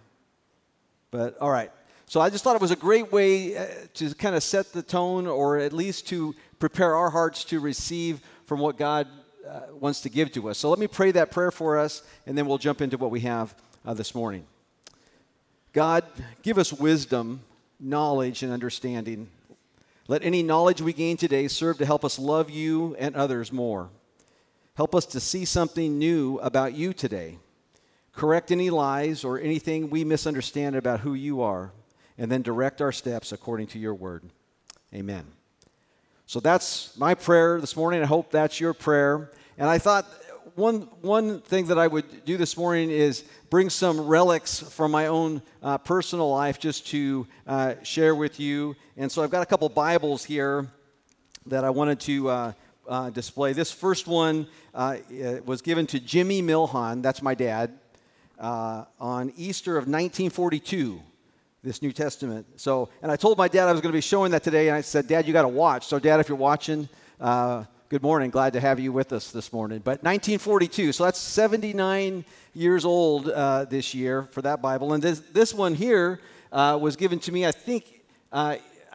But 1.11 1.37
all 1.39 1.51
right. 1.51 1.71
So 2.07 2.21
I 2.21 2.29
just 2.29 2.43
thought 2.43 2.55
it 2.55 2.61
was 2.61 2.71
a 2.71 2.75
great 2.75 3.11
way 3.11 3.57
uh, 3.57 3.65
to 3.95 4.13
kind 4.15 4.35
of 4.35 4.43
set 4.43 4.73
the 4.73 4.83
tone, 4.83 5.25
or 5.25 5.57
at 5.57 5.73
least 5.73 6.07
to 6.09 6.35
prepare 6.59 6.95
our 6.95 7.09
hearts 7.09 7.43
to 7.45 7.59
receive 7.59 8.21
from 8.45 8.59
what 8.59 8.77
God 8.77 9.07
uh, 9.47 9.61
wants 9.79 10.01
to 10.01 10.09
give 10.09 10.31
to 10.33 10.49
us. 10.49 10.57
So 10.57 10.69
let 10.69 10.79
me 10.79 10.87
pray 10.87 11.11
that 11.11 11.31
prayer 11.31 11.51
for 11.51 11.77
us, 11.77 12.03
and 12.25 12.37
then 12.37 12.45
we'll 12.45 12.57
jump 12.57 12.81
into 12.81 12.97
what 12.97 13.11
we 13.11 13.21
have 13.21 13.55
uh, 13.85 13.93
this 13.93 14.13
morning. 14.13 14.45
God, 15.73 16.03
give 16.41 16.57
us 16.57 16.71
wisdom, 16.71 17.41
knowledge, 17.79 18.43
and 18.43 18.53
understanding. 18.53 19.27
Let 20.07 20.23
any 20.23 20.43
knowledge 20.43 20.81
we 20.81 20.93
gain 20.93 21.17
today 21.17 21.47
serve 21.47 21.79
to 21.79 21.85
help 21.85 22.05
us 22.05 22.19
love 22.19 22.49
you 22.49 22.95
and 22.99 23.15
others 23.15 23.51
more. 23.51 23.89
Help 24.75 24.93
us 24.93 25.05
to 25.05 25.21
see 25.21 25.45
something 25.45 25.97
new 25.97 26.37
about 26.39 26.73
you 26.73 26.91
today. 26.91 27.37
Correct 28.11 28.51
any 28.51 28.69
lies 28.69 29.23
or 29.23 29.39
anything 29.39 29.89
we 29.89 30.03
misunderstand 30.03 30.75
about 30.75 30.99
who 30.99 31.13
you 31.13 31.41
are, 31.41 31.71
and 32.17 32.29
then 32.29 32.41
direct 32.41 32.81
our 32.81 32.91
steps 32.91 33.31
according 33.31 33.67
to 33.67 33.79
your 33.79 33.93
word. 33.93 34.23
Amen. 34.93 35.25
So 36.25 36.41
that's 36.41 36.97
my 36.97 37.13
prayer 37.13 37.61
this 37.61 37.77
morning. 37.77 38.01
I 38.01 38.05
hope 38.05 38.31
that's 38.31 38.59
your 38.59 38.73
prayer. 38.73 39.31
And 39.57 39.69
I 39.69 39.77
thought 39.77 40.05
one, 40.55 40.81
one 41.01 41.39
thing 41.41 41.67
that 41.67 41.77
I 41.77 41.87
would 41.87 42.25
do 42.25 42.35
this 42.35 42.57
morning 42.57 42.89
is 42.89 43.23
bring 43.49 43.69
some 43.69 44.01
relics 44.01 44.59
from 44.59 44.91
my 44.91 45.07
own 45.07 45.41
uh, 45.63 45.77
personal 45.77 46.29
life 46.29 46.59
just 46.59 46.87
to 46.87 47.27
uh, 47.47 47.75
share 47.83 48.15
with 48.15 48.39
you. 48.41 48.75
And 48.97 49.09
so 49.09 49.23
I've 49.23 49.29
got 49.29 49.41
a 49.41 49.45
couple 49.45 49.69
Bibles 49.69 50.25
here 50.25 50.67
that 51.45 51.63
I 51.63 51.69
wanted 51.69 51.99
to 52.01 52.29
uh, 52.29 52.53
uh, 52.87 53.09
display. 53.09 53.53
This 53.53 53.71
first 53.71 54.07
one 54.07 54.47
uh, 54.73 54.97
was 55.45 55.61
given 55.61 55.87
to 55.87 55.99
Jimmy 55.99 56.41
Milhon, 56.41 57.01
that's 57.01 57.21
my 57.21 57.35
dad, 57.35 57.77
uh, 58.39 58.85
on 58.99 59.31
Easter 59.37 59.77
of 59.77 59.83
1942, 59.83 61.01
this 61.63 61.81
New 61.81 61.91
Testament. 61.91 62.45
So, 62.57 62.89
and 63.01 63.11
I 63.11 63.15
told 63.15 63.37
my 63.37 63.47
dad 63.47 63.67
I 63.67 63.71
was 63.71 63.81
going 63.81 63.91
to 63.91 63.97
be 63.97 64.01
showing 64.01 64.31
that 64.31 64.43
today, 64.43 64.67
and 64.67 64.75
I 64.77 64.81
said, 64.81 65.07
Dad, 65.07 65.27
you 65.27 65.33
got 65.33 65.43
to 65.43 65.47
watch. 65.47 65.85
So, 65.87 65.99
Dad, 65.99 66.19
if 66.19 66.29
you're 66.29 66.37
watching, 66.37 66.89
uh, 67.19 67.63
good 67.89 68.03
morning. 68.03 68.29
Glad 68.29 68.53
to 68.53 68.59
have 68.59 68.79
you 68.79 68.91
with 68.91 69.13
us 69.13 69.31
this 69.31 69.53
morning. 69.53 69.79
But 69.79 70.03
1942, 70.03 70.91
so 70.91 71.05
that's 71.05 71.19
79 71.19 72.25
years 72.53 72.85
old 72.85 73.29
uh, 73.29 73.65
this 73.65 73.93
year 73.93 74.23
for 74.31 74.41
that 74.41 74.61
Bible. 74.61 74.93
And 74.93 75.03
this, 75.03 75.19
this 75.19 75.53
one 75.53 75.75
here 75.75 76.19
uh, 76.51 76.77
was 76.81 76.95
given 76.95 77.19
to 77.19 77.31
me, 77.31 77.45
I 77.45 77.51
think 77.51 78.01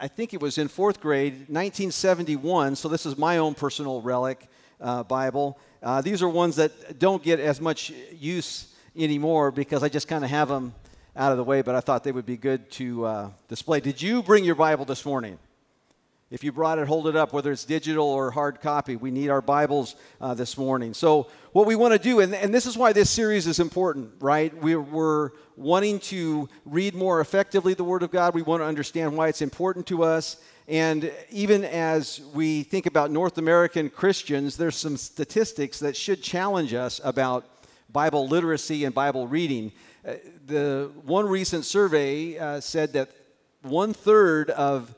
I 0.03 0.09
think 0.09 0.33
it 0.33 0.41
was 0.41 0.57
in 0.57 0.69
fourth 0.69 0.99
grade, 0.99 1.33
1971. 1.51 2.77
So 2.77 2.89
this 2.89 3.05
is 3.05 3.19
my 3.19 3.37
own 3.37 3.53
personal 3.53 4.01
relic 4.01 4.49
uh, 4.81 5.03
Bible. 5.03 5.59
Uh, 5.83 6.01
these 6.01 6.23
are 6.23 6.29
ones 6.29 6.57
that 6.57 6.99
don't 6.99 7.23
get 7.23 7.39
as 7.39 7.61
much 7.61 7.93
use 8.11 8.75
anymore 8.97 9.51
because 9.51 9.83
I 9.83 9.91
just 9.91 10.09
kind 10.09 10.25
of 10.25 10.31
have 10.31 10.49
them 10.49 10.75
out 11.15 11.33
of 11.33 11.37
the 11.37 11.45
way, 11.45 11.61
but 11.61 11.75
I 11.75 11.81
thought 11.81 12.03
they 12.03 12.13
would 12.13 12.25
be 12.25 12.39
good 12.39 12.71
to 12.73 13.05
uh, 13.05 13.31
display. 13.49 13.81
Did 13.81 14.01
you 14.01 14.23
bring 14.23 14.43
your 14.43 14.55
Bible 14.55 14.87
this 14.87 15.05
morning? 15.05 15.39
If 16.31 16.45
you 16.45 16.53
brought 16.53 16.79
it, 16.79 16.87
hold 16.87 17.09
it 17.09 17.17
up, 17.17 17.33
whether 17.33 17.51
it's 17.51 17.65
digital 17.65 18.07
or 18.07 18.31
hard 18.31 18.61
copy. 18.61 18.95
We 18.95 19.11
need 19.11 19.31
our 19.31 19.43
Bibles 19.43 19.97
uh, 20.21 20.33
this 20.33 20.57
morning. 20.57 20.95
So, 20.95 21.27
what 21.51 21.67
we 21.67 21.75
want 21.75 21.93
to 21.93 21.99
do, 21.99 22.21
and, 22.21 22.33
and 22.33 22.55
this 22.55 22.67
is 22.67 22.79
why 22.79 22.93
this 22.93 23.11
series 23.11 23.49
is 23.49 23.59
important, 23.59 24.13
right? 24.21 24.57
We're, 24.63 24.81
we're 24.81 25.31
wanting 25.57 25.99
to 25.99 26.49
read 26.65 26.95
more 26.95 27.21
effectively 27.21 27.75
the 27.75 27.83
Word 27.83 28.05
of 28.05 28.13
God. 28.13 28.37
We 28.37 28.43
want 28.43 28.63
to 28.63 28.65
understand 28.65 29.17
why 29.17 29.27
it's 29.27 29.43
important 29.43 29.89
to 29.89 30.05
us. 30.05 30.41
And 30.69 31.13
even 31.31 31.65
as 31.65 32.21
we 32.33 32.63
think 32.63 32.87
about 32.87 33.11
North 33.11 33.37
American 33.37 33.91
Christians, 33.91 34.57
there's 34.57 34.77
some 34.77 34.97
statistics 34.97 35.81
that 35.81 35.97
should 35.97 36.23
challenge 36.23 36.75
us 36.75 37.01
about 37.03 37.45
Bible 37.91 38.29
literacy 38.29 38.85
and 38.85 38.95
Bible 38.95 39.27
reading. 39.27 39.73
Uh, 40.07 40.13
the 40.47 40.93
one 41.03 41.27
recent 41.27 41.65
survey 41.65 42.39
uh, 42.39 42.61
said 42.61 42.93
that 42.93 43.11
one 43.63 43.93
third 43.93 44.51
of 44.51 44.95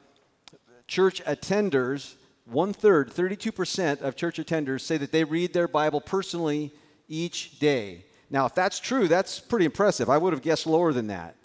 church 0.92 1.24
attenders, 1.24 2.16
one 2.44 2.74
third, 2.74 3.10
32% 3.10 4.02
of 4.02 4.14
church 4.14 4.36
attenders 4.36 4.82
say 4.82 4.98
that 4.98 5.10
they 5.10 5.24
read 5.24 5.54
their 5.54 5.66
Bible 5.66 6.02
personally 6.02 6.70
each 7.08 7.58
day. 7.58 8.04
Now, 8.28 8.44
if 8.44 8.54
that's 8.54 8.78
true, 8.78 9.08
that's 9.08 9.40
pretty 9.40 9.64
impressive. 9.64 10.10
I 10.10 10.18
would 10.18 10.34
have 10.34 10.42
guessed 10.42 10.66
lower 10.66 10.92
than 10.92 11.06
that. 11.06 11.36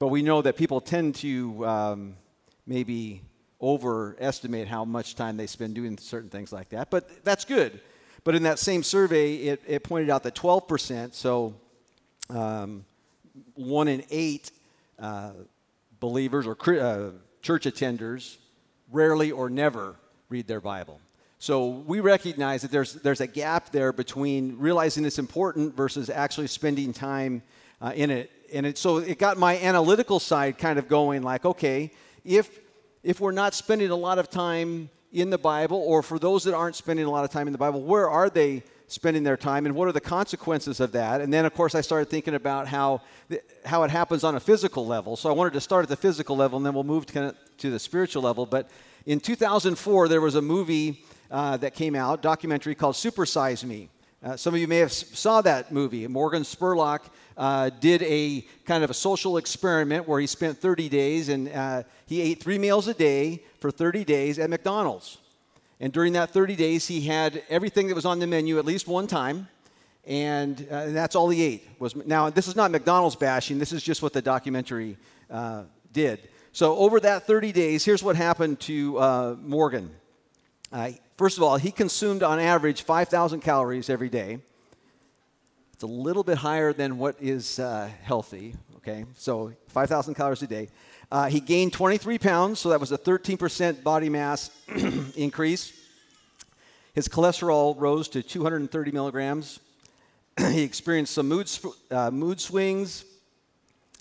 But 0.00 0.08
we 0.08 0.22
know 0.22 0.42
that 0.42 0.56
people 0.56 0.80
tend 0.80 1.14
to 1.16 1.64
um, 1.64 2.16
maybe 2.66 3.22
overestimate 3.62 4.66
how 4.66 4.84
much 4.84 5.14
time 5.14 5.36
they 5.36 5.46
spend 5.46 5.76
doing 5.76 5.96
certain 5.98 6.28
things 6.28 6.52
like 6.52 6.70
that. 6.70 6.90
But 6.90 7.24
that's 7.24 7.44
good. 7.44 7.80
But 8.24 8.34
in 8.34 8.42
that 8.42 8.58
same 8.58 8.82
survey, 8.82 9.34
it, 9.36 9.62
it 9.68 9.84
pointed 9.84 10.10
out 10.10 10.24
that 10.24 10.34
12%, 10.34 11.14
so 11.14 11.54
um, 12.28 12.84
one 13.54 13.86
in 13.86 14.02
eight 14.10 14.50
uh, 14.98 15.30
believers 16.00 16.44
or 16.44 16.56
uh, 16.80 17.10
church 17.40 17.66
attenders 17.66 18.38
rarely 18.96 19.30
or 19.30 19.48
never 19.48 19.94
read 20.28 20.46
their 20.46 20.60
Bible. 20.60 21.00
So 21.38 21.68
we 21.68 22.00
recognize 22.00 22.62
that 22.62 22.70
there's, 22.70 22.94
there's 22.94 23.20
a 23.20 23.26
gap 23.26 23.70
there 23.70 23.92
between 23.92 24.58
realizing 24.58 25.04
it's 25.04 25.18
important 25.18 25.76
versus 25.76 26.08
actually 26.08 26.46
spending 26.46 26.92
time 26.94 27.42
uh, 27.80 27.92
in 27.94 28.10
it. 28.10 28.30
And 28.52 28.64
it, 28.64 28.78
so 28.78 28.98
it 28.98 29.18
got 29.18 29.36
my 29.36 29.58
analytical 29.60 30.18
side 30.18 30.56
kind 30.56 30.78
of 30.78 30.88
going 30.88 31.22
like, 31.22 31.44
okay, 31.44 31.90
if, 32.24 32.58
if 33.02 33.20
we're 33.20 33.32
not 33.32 33.54
spending 33.54 33.90
a 33.90 33.96
lot 33.96 34.18
of 34.18 34.30
time 34.30 34.88
in 35.12 35.30
the 35.30 35.38
Bible, 35.38 35.76
or 35.76 36.02
for 36.02 36.18
those 36.18 36.44
that 36.44 36.54
aren't 36.54 36.74
spending 36.74 37.06
a 37.06 37.10
lot 37.10 37.24
of 37.24 37.30
time 37.30 37.46
in 37.46 37.52
the 37.52 37.58
Bible, 37.58 37.82
where 37.82 38.08
are 38.08 38.30
they 38.30 38.62
spending 38.88 39.22
their 39.24 39.36
time 39.36 39.66
and 39.66 39.74
what 39.74 39.88
are 39.88 39.92
the 39.92 40.00
consequences 40.00 40.80
of 40.80 40.92
that? 40.92 41.20
And 41.20 41.32
then, 41.32 41.44
of 41.44 41.54
course, 41.54 41.74
I 41.74 41.80
started 41.80 42.08
thinking 42.08 42.34
about 42.34 42.68
how, 42.68 43.02
how 43.64 43.82
it 43.82 43.90
happens 43.90 44.24
on 44.24 44.34
a 44.34 44.40
physical 44.40 44.86
level. 44.86 45.16
So 45.16 45.28
I 45.28 45.32
wanted 45.32 45.52
to 45.54 45.60
start 45.60 45.82
at 45.82 45.88
the 45.88 45.96
physical 45.96 46.36
level 46.36 46.56
and 46.56 46.64
then 46.64 46.74
we'll 46.74 46.84
move 46.84 47.06
to, 47.06 47.12
kind 47.12 47.26
of 47.26 47.36
to 47.58 47.70
the 47.70 47.78
spiritual 47.78 48.22
level. 48.22 48.46
But 48.46 48.70
in 49.04 49.20
2004, 49.20 50.08
there 50.08 50.20
was 50.20 50.34
a 50.34 50.42
movie 50.42 51.04
uh, 51.30 51.56
that 51.58 51.74
came 51.74 51.94
out, 51.94 52.22
documentary 52.22 52.74
called 52.74 52.94
Supersize 52.94 53.64
Me. 53.64 53.88
Uh, 54.22 54.36
some 54.36 54.54
of 54.54 54.60
you 54.60 54.66
may 54.66 54.78
have 54.78 54.92
saw 54.92 55.40
that 55.42 55.70
movie. 55.70 56.06
Morgan 56.06 56.42
Spurlock 56.42 57.00
uh, 57.36 57.70
did 57.80 58.02
a 58.02 58.44
kind 58.64 58.82
of 58.82 58.90
a 58.90 58.94
social 58.94 59.36
experiment 59.36 60.08
where 60.08 60.18
he 60.18 60.26
spent 60.26 60.58
30 60.58 60.88
days 60.88 61.28
and 61.28 61.48
uh, 61.50 61.82
he 62.06 62.20
ate 62.20 62.42
three 62.42 62.58
meals 62.58 62.88
a 62.88 62.94
day 62.94 63.44
for 63.60 63.70
30 63.70 64.04
days 64.04 64.38
at 64.38 64.48
McDonald's. 64.48 65.18
And 65.80 65.92
during 65.92 66.14
that 66.14 66.30
30 66.30 66.56
days, 66.56 66.86
he 66.86 67.02
had 67.02 67.42
everything 67.48 67.88
that 67.88 67.94
was 67.94 68.06
on 68.06 68.18
the 68.18 68.26
menu 68.26 68.58
at 68.58 68.64
least 68.64 68.88
one 68.88 69.06
time. 69.06 69.48
and, 70.06 70.66
uh, 70.70 70.74
and 70.74 70.96
that's 70.96 71.16
all 71.16 71.28
he 71.28 71.42
ate. 71.42 71.68
Was 71.78 71.96
now 71.96 72.30
this 72.30 72.46
is 72.46 72.54
not 72.54 72.70
McDonald's 72.70 73.16
bashing. 73.16 73.58
This 73.58 73.72
is 73.72 73.82
just 73.82 74.02
what 74.02 74.12
the 74.12 74.22
documentary 74.22 74.96
uh, 75.30 75.64
did. 75.92 76.28
So 76.52 76.76
over 76.76 77.00
that 77.00 77.26
30 77.26 77.52
days, 77.52 77.84
here's 77.84 78.02
what 78.02 78.16
happened 78.16 78.60
to 78.60 78.98
uh, 78.98 79.36
Morgan. 79.42 79.90
Uh, 80.72 80.92
first 81.18 81.36
of 81.36 81.42
all, 81.42 81.56
he 81.56 81.70
consumed 81.70 82.22
on 82.22 82.38
average 82.38 82.82
5,000 82.82 83.40
calories 83.40 83.90
every 83.90 84.08
day. 84.08 84.38
It's 85.74 85.82
a 85.82 85.86
little 85.86 86.22
bit 86.22 86.38
higher 86.38 86.72
than 86.72 86.96
what 86.96 87.16
is 87.20 87.58
uh, 87.58 87.90
healthy. 88.02 88.54
Okay, 88.76 89.04
so 89.16 89.52
5,000 89.68 90.14
calories 90.14 90.42
a 90.42 90.46
day. 90.46 90.68
Uh, 91.10 91.28
he 91.28 91.40
gained 91.40 91.72
23 91.72 92.18
pounds, 92.18 92.58
so 92.58 92.70
that 92.70 92.80
was 92.80 92.90
a 92.90 92.98
13% 92.98 93.82
body 93.82 94.08
mass 94.08 94.50
increase. 95.16 95.72
His 96.94 97.08
cholesterol 97.08 97.78
rose 97.78 98.08
to 98.08 98.22
230 98.22 98.90
milligrams. 98.90 99.60
he 100.38 100.62
experienced 100.62 101.14
some 101.14 101.28
mood, 101.28 101.48
uh, 101.90 102.10
mood 102.10 102.40
swings, 102.40 103.04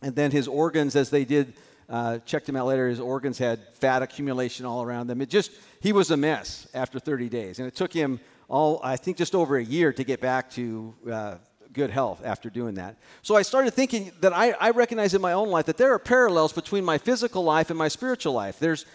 and 0.02 0.16
then 0.16 0.32
his 0.32 0.48
organs, 0.48 0.96
as 0.96 1.10
they 1.10 1.26
did, 1.26 1.54
uh, 1.90 2.18
checked 2.20 2.50
him 2.50 2.56
out 2.56 2.66
later, 2.66 2.90
his 2.90 3.00
organs 3.00 3.38
had 3.38 3.60
fat 3.76 4.02
accumulation 4.02 4.66
all 4.66 4.82
around 4.82 5.08
them. 5.08 5.22
It 5.22 5.30
just, 5.30 5.52
he 5.82 5.94
was 5.94 6.10
a 6.10 6.18
mess 6.18 6.68
after 6.74 7.00
30 7.00 7.30
days. 7.30 7.60
And 7.60 7.68
it 7.68 7.76
took 7.76 7.94
him 7.94 8.20
all, 8.48 8.80
I 8.84 8.96
think, 8.96 9.18
just 9.18 9.36
over 9.36 9.58
a 9.58 9.64
year 9.64 9.94
to 9.94 10.04
get 10.04 10.20
back 10.20 10.50
to 10.52 10.94
uh, 11.12 11.36
good 11.76 11.92
health 11.92 12.22
after 12.26 12.50
doing 12.50 12.76
that. 12.76 12.96
So 13.22 13.36
I 13.36 13.44
started 13.44 13.74
thinking 13.74 14.12
that 14.22 14.34
I, 14.34 14.52
I 14.60 14.72
recognize 14.72 15.14
in 15.14 15.22
my 15.22 15.34
own 15.34 15.50
life 15.50 15.66
that 15.68 15.78
there 15.78 15.94
are 15.94 16.00
parallels 16.00 16.54
between 16.54 16.84
my 16.84 16.98
physical 16.98 17.44
life 17.44 17.70
and 17.70 17.78
my 17.78 17.90
spiritual 17.90 18.34
life. 18.34 18.58
There's, 18.58 18.86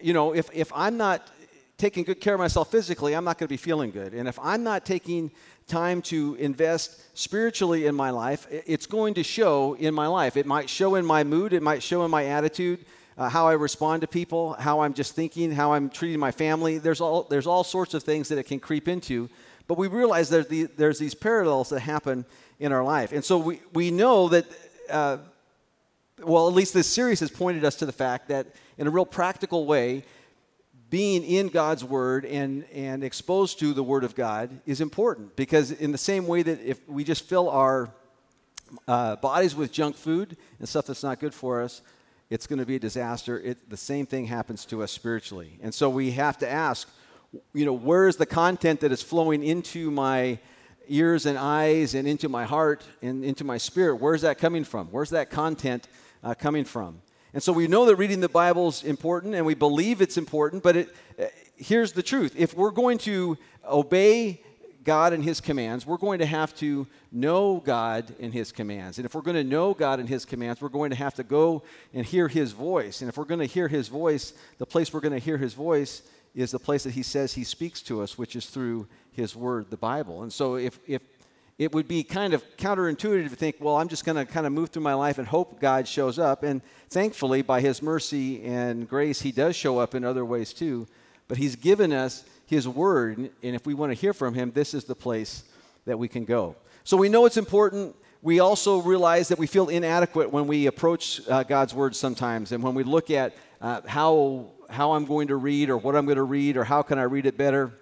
you 0.00 0.14
know, 0.14 0.34
if, 0.34 0.48
if 0.54 0.72
I'm 0.74 0.96
not 0.96 1.28
taking 1.76 2.04
good 2.04 2.20
care 2.20 2.34
of 2.34 2.40
myself 2.40 2.70
physically, 2.70 3.14
I'm 3.14 3.24
not 3.24 3.38
going 3.38 3.48
to 3.48 3.52
be 3.52 3.56
feeling 3.56 3.90
good. 3.90 4.14
And 4.14 4.28
if 4.28 4.38
I'm 4.38 4.62
not 4.62 4.84
taking 4.84 5.30
time 5.66 6.02
to 6.02 6.36
invest 6.36 7.02
spiritually 7.18 7.86
in 7.86 7.94
my 7.94 8.10
life, 8.10 8.46
it's 8.50 8.86
going 8.86 9.14
to 9.14 9.22
show 9.22 9.74
in 9.74 9.94
my 9.94 10.06
life. 10.06 10.36
It 10.36 10.46
might 10.46 10.68
show 10.70 10.94
in 10.94 11.04
my 11.04 11.24
mood, 11.24 11.52
it 11.52 11.62
might 11.62 11.82
show 11.82 12.04
in 12.04 12.10
my 12.10 12.26
attitude, 12.26 12.84
uh, 13.16 13.28
how 13.28 13.46
I 13.48 13.52
respond 13.52 14.02
to 14.02 14.08
people, 14.08 14.54
how 14.54 14.80
I'm 14.80 14.94
just 14.94 15.14
thinking, 15.14 15.52
how 15.52 15.72
I'm 15.72 15.90
treating 15.90 16.20
my 16.20 16.32
family. 16.32 16.78
There's 16.78 17.00
all, 17.00 17.24
there's 17.24 17.46
all 17.46 17.64
sorts 17.64 17.94
of 17.94 18.02
things 18.02 18.28
that 18.28 18.38
it 18.38 18.44
can 18.44 18.60
creep 18.60 18.88
into. 18.88 19.28
But 19.70 19.78
we 19.78 19.86
realize 19.86 20.28
there's, 20.30 20.48
the, 20.48 20.64
there's 20.64 20.98
these 20.98 21.14
parallels 21.14 21.68
that 21.68 21.78
happen 21.78 22.24
in 22.58 22.72
our 22.72 22.82
life. 22.82 23.12
And 23.12 23.24
so 23.24 23.38
we, 23.38 23.60
we 23.72 23.92
know 23.92 24.26
that, 24.30 24.44
uh, 24.90 25.18
well, 26.18 26.48
at 26.48 26.54
least 26.54 26.74
this 26.74 26.88
series 26.88 27.20
has 27.20 27.30
pointed 27.30 27.64
us 27.64 27.76
to 27.76 27.86
the 27.86 27.92
fact 27.92 28.30
that 28.30 28.48
in 28.78 28.88
a 28.88 28.90
real 28.90 29.06
practical 29.06 29.66
way, 29.66 30.02
being 30.90 31.22
in 31.22 31.50
God's 31.50 31.84
Word 31.84 32.24
and, 32.24 32.64
and 32.74 33.04
exposed 33.04 33.60
to 33.60 33.72
the 33.72 33.84
Word 33.84 34.02
of 34.02 34.16
God 34.16 34.50
is 34.66 34.80
important 34.80 35.36
because, 35.36 35.70
in 35.70 35.92
the 35.92 35.98
same 35.98 36.26
way 36.26 36.42
that 36.42 36.60
if 36.62 36.88
we 36.88 37.04
just 37.04 37.28
fill 37.28 37.48
our 37.48 37.92
uh, 38.88 39.14
bodies 39.14 39.54
with 39.54 39.70
junk 39.70 39.94
food 39.94 40.36
and 40.58 40.68
stuff 40.68 40.86
that's 40.86 41.04
not 41.04 41.20
good 41.20 41.32
for 41.32 41.62
us, 41.62 41.80
it's 42.28 42.48
going 42.48 42.58
to 42.58 42.66
be 42.66 42.74
a 42.74 42.80
disaster. 42.80 43.38
It, 43.38 43.70
the 43.70 43.76
same 43.76 44.04
thing 44.04 44.26
happens 44.26 44.64
to 44.64 44.82
us 44.82 44.90
spiritually. 44.90 45.60
And 45.62 45.72
so 45.72 45.88
we 45.88 46.10
have 46.10 46.38
to 46.38 46.50
ask, 46.50 46.88
you 47.52 47.64
know, 47.64 47.72
where 47.72 48.08
is 48.08 48.16
the 48.16 48.26
content 48.26 48.80
that 48.80 48.92
is 48.92 49.02
flowing 49.02 49.42
into 49.42 49.90
my 49.90 50.38
ears 50.88 51.26
and 51.26 51.38
eyes 51.38 51.94
and 51.94 52.08
into 52.08 52.28
my 52.28 52.44
heart 52.44 52.84
and 53.02 53.24
into 53.24 53.44
my 53.44 53.58
spirit? 53.58 53.96
Where's 53.96 54.22
that 54.22 54.38
coming 54.38 54.64
from? 54.64 54.88
Where's 54.88 55.10
that 55.10 55.30
content 55.30 55.88
uh, 56.22 56.34
coming 56.34 56.64
from? 56.64 57.02
And 57.32 57.42
so 57.42 57.52
we 57.52 57.68
know 57.68 57.86
that 57.86 57.96
reading 57.96 58.20
the 58.20 58.28
Bible 58.28 58.68
is 58.68 58.82
important 58.82 59.34
and 59.34 59.46
we 59.46 59.54
believe 59.54 60.00
it's 60.00 60.16
important, 60.16 60.62
but 60.62 60.76
it, 60.76 60.96
uh, 61.18 61.26
here's 61.56 61.92
the 61.92 62.02
truth. 62.02 62.34
If 62.36 62.56
we're 62.56 62.72
going 62.72 62.98
to 62.98 63.38
obey 63.64 64.42
God 64.82 65.12
and 65.12 65.22
His 65.22 65.40
commands, 65.40 65.86
we're 65.86 65.98
going 65.98 66.18
to 66.18 66.26
have 66.26 66.56
to 66.56 66.88
know 67.12 67.62
God 67.64 68.12
and 68.18 68.32
His 68.32 68.50
commands. 68.50 68.98
And 68.98 69.04
if 69.04 69.14
we're 69.14 69.20
going 69.20 69.36
to 69.36 69.44
know 69.44 69.74
God 69.74 70.00
and 70.00 70.08
His 70.08 70.24
commands, 70.24 70.60
we're 70.60 70.70
going 70.70 70.90
to 70.90 70.96
have 70.96 71.14
to 71.14 71.22
go 71.22 71.62
and 71.94 72.04
hear 72.04 72.26
His 72.26 72.50
voice. 72.50 73.00
And 73.00 73.08
if 73.08 73.16
we're 73.16 73.24
going 73.24 73.40
to 73.40 73.46
hear 73.46 73.68
His 73.68 73.86
voice, 73.86 74.32
the 74.58 74.66
place 74.66 74.92
we're 74.92 75.00
going 75.00 75.12
to 75.12 75.20
hear 75.20 75.38
His 75.38 75.54
voice 75.54 76.02
is 76.34 76.50
the 76.50 76.58
place 76.58 76.84
that 76.84 76.92
He 76.92 77.02
says 77.02 77.34
He 77.34 77.44
speaks 77.44 77.82
to 77.82 78.02
us, 78.02 78.16
which 78.16 78.36
is 78.36 78.46
through 78.46 78.86
His 79.12 79.34
Word, 79.34 79.70
the 79.70 79.76
Bible. 79.76 80.22
And 80.22 80.32
so 80.32 80.56
if, 80.56 80.78
if 80.86 81.02
it 81.58 81.72
would 81.72 81.86
be 81.86 82.02
kind 82.02 82.32
of 82.32 82.42
counterintuitive 82.56 83.28
to 83.28 83.36
think, 83.36 83.56
well, 83.60 83.76
I'm 83.76 83.88
just 83.88 84.06
going 84.06 84.16
to 84.16 84.24
kind 84.24 84.46
of 84.46 84.52
move 84.52 84.70
through 84.70 84.82
my 84.82 84.94
life 84.94 85.18
and 85.18 85.28
hope 85.28 85.60
God 85.60 85.86
shows 85.86 86.18
up. 86.18 86.42
And 86.42 86.62
thankfully, 86.88 87.42
by 87.42 87.60
His 87.60 87.82
mercy 87.82 88.42
and 88.44 88.88
grace, 88.88 89.20
He 89.20 89.30
does 89.30 89.54
show 89.56 89.78
up 89.78 89.94
in 89.94 90.02
other 90.02 90.24
ways 90.24 90.54
too. 90.54 90.86
But 91.28 91.36
He's 91.36 91.56
given 91.56 91.92
us 91.92 92.24
His 92.46 92.66
Word. 92.66 93.18
And 93.18 93.30
if 93.42 93.66
we 93.66 93.74
want 93.74 93.90
to 93.90 93.94
hear 93.94 94.14
from 94.14 94.32
Him, 94.32 94.52
this 94.52 94.72
is 94.72 94.84
the 94.84 94.94
place 94.94 95.44
that 95.84 95.98
we 95.98 96.08
can 96.08 96.24
go. 96.24 96.56
So 96.84 96.96
we 96.96 97.10
know 97.10 97.26
it's 97.26 97.36
important. 97.36 97.94
We 98.22 98.40
also 98.40 98.80
realize 98.80 99.28
that 99.28 99.38
we 99.38 99.46
feel 99.46 99.68
inadequate 99.68 100.32
when 100.32 100.46
we 100.46 100.66
approach 100.66 101.20
uh, 101.28 101.42
God's 101.42 101.74
Word 101.74 101.94
sometimes. 101.94 102.52
And 102.52 102.62
when 102.62 102.74
we 102.74 102.84
look 102.84 103.10
at 103.10 103.34
uh, 103.60 103.82
how, 103.86 104.46
how 104.70 104.92
I'm 104.92 105.04
going 105.04 105.28
to 105.28 105.36
read 105.36 105.70
or 105.70 105.76
what 105.76 105.96
I'm 105.96 106.04
going 106.06 106.16
to 106.16 106.22
read 106.22 106.56
or 106.56 106.64
how 106.64 106.82
can 106.82 106.98
I 106.98 107.02
read 107.02 107.26
it 107.26 107.36
better. 107.36 107.72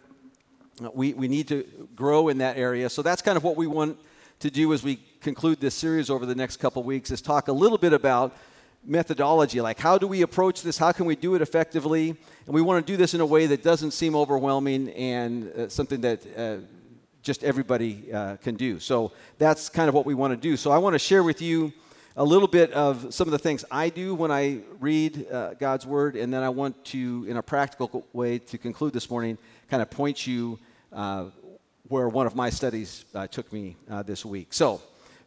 We, 0.94 1.12
we 1.12 1.28
need 1.28 1.48
to 1.48 1.64
grow 1.94 2.28
in 2.28 2.38
that 2.38 2.56
area. 2.56 2.88
So 2.88 3.02
that's 3.02 3.22
kind 3.22 3.36
of 3.36 3.44
what 3.44 3.56
we 3.56 3.66
want 3.66 3.98
to 4.40 4.50
do 4.50 4.72
as 4.72 4.82
we 4.82 4.96
conclude 5.20 5.60
this 5.60 5.74
series 5.74 6.10
over 6.10 6.24
the 6.24 6.34
next 6.34 6.58
couple 6.58 6.82
weeks 6.82 7.10
is 7.10 7.20
talk 7.20 7.48
a 7.48 7.52
little 7.52 7.78
bit 7.78 7.92
about 7.92 8.36
methodology. 8.84 9.60
Like 9.60 9.78
how 9.78 9.98
do 9.98 10.06
we 10.06 10.22
approach 10.22 10.62
this? 10.62 10.78
How 10.78 10.92
can 10.92 11.06
we 11.06 11.16
do 11.16 11.34
it 11.34 11.42
effectively? 11.42 12.10
And 12.46 12.54
we 12.54 12.62
want 12.62 12.86
to 12.86 12.92
do 12.92 12.96
this 12.96 13.14
in 13.14 13.20
a 13.20 13.26
way 13.26 13.46
that 13.46 13.62
doesn't 13.62 13.90
seem 13.90 14.14
overwhelming 14.14 14.90
and 14.90 15.52
uh, 15.52 15.68
something 15.68 16.00
that 16.02 16.38
uh, 16.38 16.56
just 17.22 17.42
everybody 17.42 18.12
uh, 18.12 18.36
can 18.36 18.54
do. 18.54 18.78
So 18.78 19.12
that's 19.38 19.68
kind 19.68 19.88
of 19.88 19.94
what 19.94 20.06
we 20.06 20.14
want 20.14 20.32
to 20.32 20.36
do. 20.36 20.56
So 20.56 20.70
i 20.70 20.78
want 20.78 20.94
to 20.94 20.98
share 20.98 21.22
with 21.22 21.42
you 21.42 21.72
a 22.18 22.24
little 22.24 22.48
bit 22.48 22.72
of 22.72 23.14
some 23.14 23.28
of 23.28 23.32
the 23.32 23.38
things 23.38 23.64
i 23.70 23.88
do 23.88 24.14
when 24.14 24.30
i 24.30 24.58
read 24.80 25.26
uh, 25.30 25.54
god's 25.54 25.86
word 25.86 26.16
and 26.16 26.32
then 26.34 26.42
i 26.42 26.48
want 26.48 26.84
to 26.84 27.24
in 27.28 27.36
a 27.36 27.42
practical 27.42 28.04
way 28.12 28.38
to 28.38 28.58
conclude 28.58 28.92
this 28.92 29.08
morning 29.08 29.38
kind 29.70 29.80
of 29.80 29.88
point 29.90 30.26
you 30.26 30.58
uh, 30.92 31.26
where 31.88 32.08
one 32.08 32.26
of 32.26 32.34
my 32.34 32.50
studies 32.50 33.04
uh, 33.14 33.26
took 33.26 33.52
me 33.52 33.76
uh, 33.90 34.02
this 34.02 34.24
week. 34.24 34.48
So, 34.52 34.80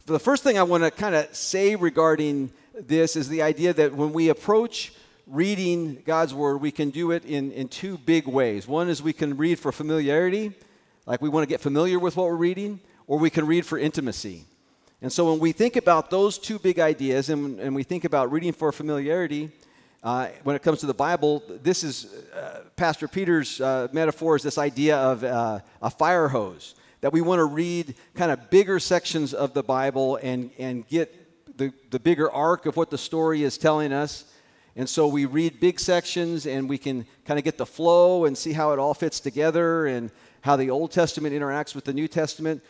the 0.05 0.19
first 0.19 0.43
thing 0.43 0.57
I 0.57 0.63
want 0.63 0.83
to 0.83 0.91
kind 0.91 1.15
of 1.15 1.33
say 1.35 1.75
regarding 1.75 2.51
this 2.73 3.15
is 3.15 3.29
the 3.29 3.41
idea 3.41 3.73
that 3.73 3.94
when 3.94 4.13
we 4.13 4.29
approach 4.29 4.94
reading 5.27 6.01
God's 6.05 6.33
Word, 6.33 6.57
we 6.57 6.71
can 6.71 6.89
do 6.89 7.11
it 7.11 7.23
in, 7.23 7.51
in 7.51 7.67
two 7.67 7.97
big 7.97 8.27
ways. 8.27 8.67
One 8.67 8.89
is 8.89 9.01
we 9.01 9.13
can 9.13 9.37
read 9.37 9.59
for 9.59 9.71
familiarity, 9.71 10.53
like 11.05 11.21
we 11.21 11.29
want 11.29 11.44
to 11.44 11.47
get 11.47 11.61
familiar 11.61 11.99
with 11.99 12.17
what 12.17 12.25
we're 12.25 12.35
reading, 12.35 12.79
or 13.07 13.19
we 13.19 13.29
can 13.29 13.45
read 13.45 13.65
for 13.65 13.77
intimacy. 13.77 14.45
And 15.03 15.12
so 15.12 15.31
when 15.31 15.39
we 15.39 15.51
think 15.51 15.77
about 15.77 16.12
those 16.12 16.38
two 16.38 16.59
big 16.59 16.78
ideas 16.78 17.30
and, 17.30 17.59
and 17.59 17.73
we 17.73 17.81
think 17.81 18.06
about 18.06 18.31
reading 18.31 18.54
for 18.54 18.71
familiarity, 18.71 19.49
uh, 20.04 20.28
when 20.44 20.56
it 20.56 20.61
comes 20.61 20.80
to 20.81 20.85
the 20.85 20.94
Bible, 20.94 21.42
this 21.64 21.83
is 21.83 22.14
uh, 22.35 22.59
Pastor 22.75 23.07
Peter's 23.07 23.59
uh, 23.59 23.87
metaphor 23.92 24.35
is 24.35 24.44
this 24.44 24.59
idea 24.59 24.97
of 24.97 25.23
uh, 25.23 25.59
a 25.81 25.90
fire 25.90 26.28
hose 26.28 26.75
that 27.02 27.11
we 27.11 27.21
want 27.21 27.40
to 27.40 27.45
read 27.45 27.95
kind 28.14 28.31
of 28.31 28.52
bigger 28.52 28.80
sections 28.80 29.33
of 29.33 29.56
the 29.56 29.64
Bible 29.64 30.18
and, 30.18 30.52
and 30.59 30.87
get 30.87 31.57
the, 31.57 31.73
the 31.90 31.99
bigger 31.99 32.31
arc 32.31 32.68
of 32.68 32.78
what 32.78 32.92
the 32.92 32.97
story 32.97 33.42
is 33.42 33.57
telling 33.57 33.92
us. 33.92 34.25
And 34.75 34.87
so 34.87 35.07
we 35.07 35.25
read 35.25 35.59
big 35.59 35.80
sections 35.80 36.45
and 36.45 36.69
we 36.69 36.78
can 36.78 37.07
kind 37.25 37.40
of 37.40 37.44
get 37.44 37.57
the 37.57 37.66
flow 37.66 38.25
and 38.25 38.37
see 38.37 38.54
how 38.54 38.71
it 38.71 38.78
all 38.78 38.94
fits 38.94 39.19
together 39.19 39.87
and 39.87 40.11
how 40.42 40.57
the 40.57 40.69
Old 40.69 40.92
Testament 40.92 41.33
interacts 41.33 41.73
with 41.73 41.85
the 41.85 41.94
New 41.94 42.07
Testament. 42.07 42.64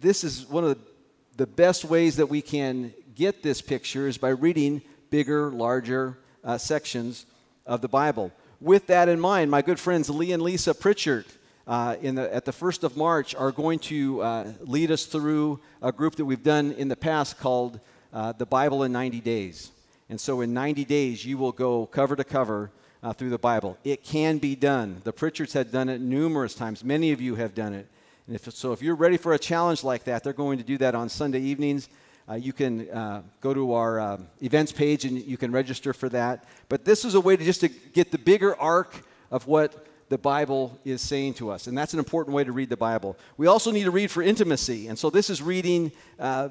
this 0.00 0.24
is 0.24 0.44
one 0.46 0.64
of 0.64 0.70
the, 0.70 0.95
the 1.36 1.46
best 1.46 1.84
ways 1.84 2.16
that 2.16 2.26
we 2.26 2.40
can 2.40 2.94
get 3.14 3.42
this 3.42 3.60
picture 3.60 4.08
is 4.08 4.16
by 4.16 4.30
reading 4.30 4.80
bigger, 5.10 5.50
larger, 5.50 6.18
uh, 6.42 6.56
sections 6.56 7.26
of 7.66 7.80
the 7.82 7.88
Bible. 7.88 8.32
With 8.60 8.86
that 8.86 9.08
in 9.08 9.20
mind, 9.20 9.50
my 9.50 9.60
good 9.60 9.78
friends 9.78 10.08
Lee 10.08 10.32
and 10.32 10.42
Lisa 10.42 10.74
Pritchard 10.74 11.26
uh, 11.66 11.96
the, 11.96 12.34
at 12.34 12.44
the 12.44 12.52
1st 12.52 12.84
of 12.84 12.96
March 12.96 13.34
are 13.34 13.52
going 13.52 13.78
to 13.80 14.22
uh, 14.22 14.52
lead 14.60 14.90
us 14.90 15.04
through 15.04 15.60
a 15.82 15.92
group 15.92 16.14
that 16.14 16.24
we've 16.24 16.42
done 16.42 16.72
in 16.72 16.88
the 16.88 16.96
past 16.96 17.38
called 17.38 17.80
uh, 18.12 18.32
The 18.32 18.46
Bible 18.46 18.84
in 18.84 18.92
90 18.92 19.20
Days. 19.20 19.72
And 20.08 20.20
so, 20.20 20.40
in 20.40 20.54
90 20.54 20.84
days, 20.84 21.24
you 21.24 21.36
will 21.36 21.50
go 21.50 21.86
cover 21.86 22.14
to 22.14 22.22
cover 22.22 22.70
uh, 23.02 23.12
through 23.12 23.30
the 23.30 23.38
Bible. 23.38 23.76
It 23.82 24.04
can 24.04 24.38
be 24.38 24.54
done. 24.54 25.00
The 25.02 25.12
Pritchards 25.12 25.52
had 25.52 25.72
done 25.72 25.88
it 25.88 26.00
numerous 26.00 26.54
times. 26.54 26.84
Many 26.84 27.10
of 27.10 27.20
you 27.20 27.34
have 27.34 27.56
done 27.56 27.74
it. 27.74 27.88
And 28.26 28.34
if, 28.34 28.52
so, 28.52 28.72
if 28.72 28.82
you're 28.82 28.96
ready 28.96 29.16
for 29.16 29.34
a 29.34 29.38
challenge 29.38 29.84
like 29.84 30.04
that, 30.04 30.24
they're 30.24 30.32
going 30.32 30.58
to 30.58 30.64
do 30.64 30.78
that 30.78 30.94
on 30.94 31.08
Sunday 31.08 31.40
evenings. 31.40 31.88
Uh, 32.28 32.34
you 32.34 32.52
can 32.52 32.90
uh, 32.90 33.22
go 33.40 33.54
to 33.54 33.72
our 33.74 34.00
uh, 34.00 34.18
events 34.42 34.72
page 34.72 35.04
and 35.04 35.16
you 35.22 35.36
can 35.36 35.52
register 35.52 35.92
for 35.92 36.08
that. 36.08 36.44
But 36.68 36.84
this 36.84 37.04
is 37.04 37.14
a 37.14 37.20
way 37.20 37.36
to 37.36 37.44
just 37.44 37.60
to 37.60 37.68
get 37.68 38.10
the 38.10 38.18
bigger 38.18 38.58
arc 38.60 39.04
of 39.30 39.46
what 39.46 39.86
the 40.08 40.18
Bible 40.18 40.76
is 40.84 41.00
saying 41.00 41.34
to 41.34 41.50
us. 41.50 41.68
And 41.68 41.78
that's 41.78 41.92
an 41.92 42.00
important 42.00 42.34
way 42.34 42.42
to 42.42 42.50
read 42.50 42.68
the 42.68 42.76
Bible. 42.76 43.16
We 43.36 43.46
also 43.46 43.70
need 43.70 43.84
to 43.84 43.92
read 43.92 44.10
for 44.10 44.22
intimacy. 44.22 44.88
And 44.88 44.98
so 44.98 45.08
this 45.08 45.30
is 45.30 45.40
reading 45.40 45.92
uh, 46.18 46.48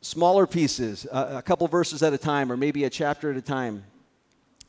smaller 0.00 0.46
pieces, 0.46 1.06
a 1.10 1.42
couple 1.42 1.68
verses 1.68 2.02
at 2.02 2.14
a 2.14 2.18
time, 2.18 2.50
or 2.50 2.56
maybe 2.56 2.84
a 2.84 2.90
chapter 2.90 3.30
at 3.30 3.36
a 3.36 3.42
time. 3.42 3.84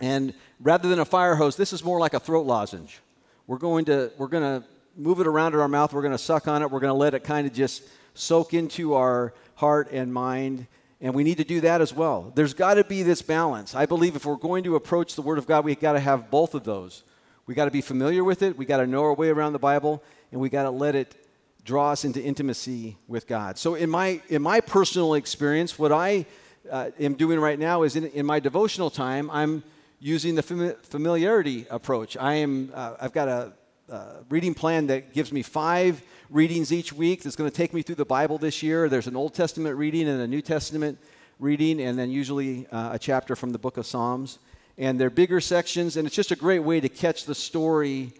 And 0.01 0.33
rather 0.59 0.89
than 0.89 0.99
a 0.99 1.05
fire 1.05 1.35
hose, 1.35 1.55
this 1.55 1.71
is 1.71 1.83
more 1.83 1.99
like 1.99 2.13
a 2.13 2.19
throat 2.19 2.45
lozenge. 2.45 2.99
We're 3.47 3.57
going 3.57 3.85
to, 3.85 4.11
we're 4.17 4.27
going 4.27 4.61
to 4.61 4.67
move 4.95 5.19
it 5.19 5.27
around 5.27 5.53
in 5.53 5.59
our 5.59 5.67
mouth. 5.67 5.93
We're 5.93 6.01
going 6.01 6.11
to 6.11 6.17
suck 6.17 6.47
on 6.47 6.61
it. 6.61 6.71
We're 6.71 6.79
going 6.79 6.93
to 6.93 6.97
let 6.97 7.13
it 7.13 7.23
kind 7.23 7.47
of 7.47 7.53
just 7.53 7.83
soak 8.13 8.53
into 8.53 8.93
our 8.93 9.33
heart 9.55 9.89
and 9.91 10.13
mind. 10.13 10.67
And 10.99 11.13
we 11.15 11.23
need 11.23 11.37
to 11.37 11.43
do 11.43 11.61
that 11.61 11.81
as 11.81 11.93
well. 11.93 12.31
There's 12.35 12.53
got 12.53 12.75
to 12.75 12.83
be 12.83 13.03
this 13.03 13.21
balance. 13.21 13.73
I 13.73 13.85
believe 13.85 14.15
if 14.15 14.25
we're 14.25 14.35
going 14.35 14.63
to 14.65 14.75
approach 14.75 15.15
the 15.15 15.21
Word 15.21 15.37
of 15.37 15.47
God, 15.47 15.65
we've 15.65 15.79
got 15.79 15.93
to 15.93 15.99
have 15.99 16.29
both 16.29 16.53
of 16.53 16.63
those. 16.63 17.03
We 17.47 17.55
got 17.55 17.65
to 17.65 17.71
be 17.71 17.81
familiar 17.81 18.23
with 18.23 18.43
it. 18.43 18.57
We 18.57 18.65
got 18.65 18.77
to 18.77 18.87
know 18.87 19.01
our 19.01 19.13
way 19.13 19.29
around 19.29 19.53
the 19.53 19.59
Bible, 19.59 20.03
and 20.31 20.39
we 20.39 20.49
got 20.49 20.63
to 20.63 20.69
let 20.69 20.95
it 20.95 21.15
draw 21.63 21.91
us 21.91 22.05
into 22.05 22.21
intimacy 22.21 22.97
with 23.07 23.27
God. 23.27 23.57
So, 23.57 23.75
in 23.75 23.89
my 23.89 24.21
in 24.29 24.41
my 24.41 24.61
personal 24.61 25.15
experience, 25.15 25.77
what 25.77 25.91
I 25.91 26.25
uh, 26.69 26.91
am 26.99 27.15
doing 27.15 27.39
right 27.39 27.57
now 27.57 27.83
is 27.83 27.95
in, 27.95 28.05
in 28.05 28.25
my 28.25 28.39
devotional 28.39 28.89
time, 28.89 29.29
I'm 29.31 29.63
using 29.99 30.35
the 30.35 30.43
fami- 30.43 30.77
familiarity 30.85 31.65
approach. 31.69 32.15
I 32.15 32.35
am 32.35 32.71
uh, 32.73 32.95
I've 32.99 33.13
got 33.13 33.27
a 33.27 33.53
uh, 33.91 34.23
reading 34.29 34.53
plan 34.53 34.87
that 34.87 35.13
gives 35.13 35.33
me 35.33 35.41
five 35.41 36.01
readings 36.29 36.71
each 36.71 36.93
week 36.93 37.23
that's 37.23 37.35
going 37.35 37.49
to 37.49 37.55
take 37.55 37.73
me 37.73 37.81
through 37.81 37.95
the 37.95 38.05
Bible 38.05 38.37
this 38.37 38.63
year. 38.63 38.87
There's 38.87 39.07
an 39.07 39.17
Old 39.17 39.33
Testament 39.33 39.75
reading 39.75 40.07
and 40.07 40.21
a 40.21 40.27
New 40.27 40.41
Testament 40.41 40.97
reading, 41.39 41.81
and 41.81 41.99
then 41.99 42.09
usually 42.09 42.67
uh, 42.67 42.93
a 42.93 42.99
chapter 42.99 43.35
from 43.35 43.51
the 43.51 43.59
book 43.59 43.75
of 43.75 43.85
Psalms. 43.85 44.39
And 44.77 44.99
they're 44.99 45.09
bigger 45.09 45.41
sections, 45.41 45.97
and 45.97 46.07
it's 46.07 46.15
just 46.15 46.31
a 46.31 46.37
great 46.37 46.59
way 46.59 46.79
to 46.79 46.87
catch 46.87 47.25
the 47.25 47.35
story 47.35 48.13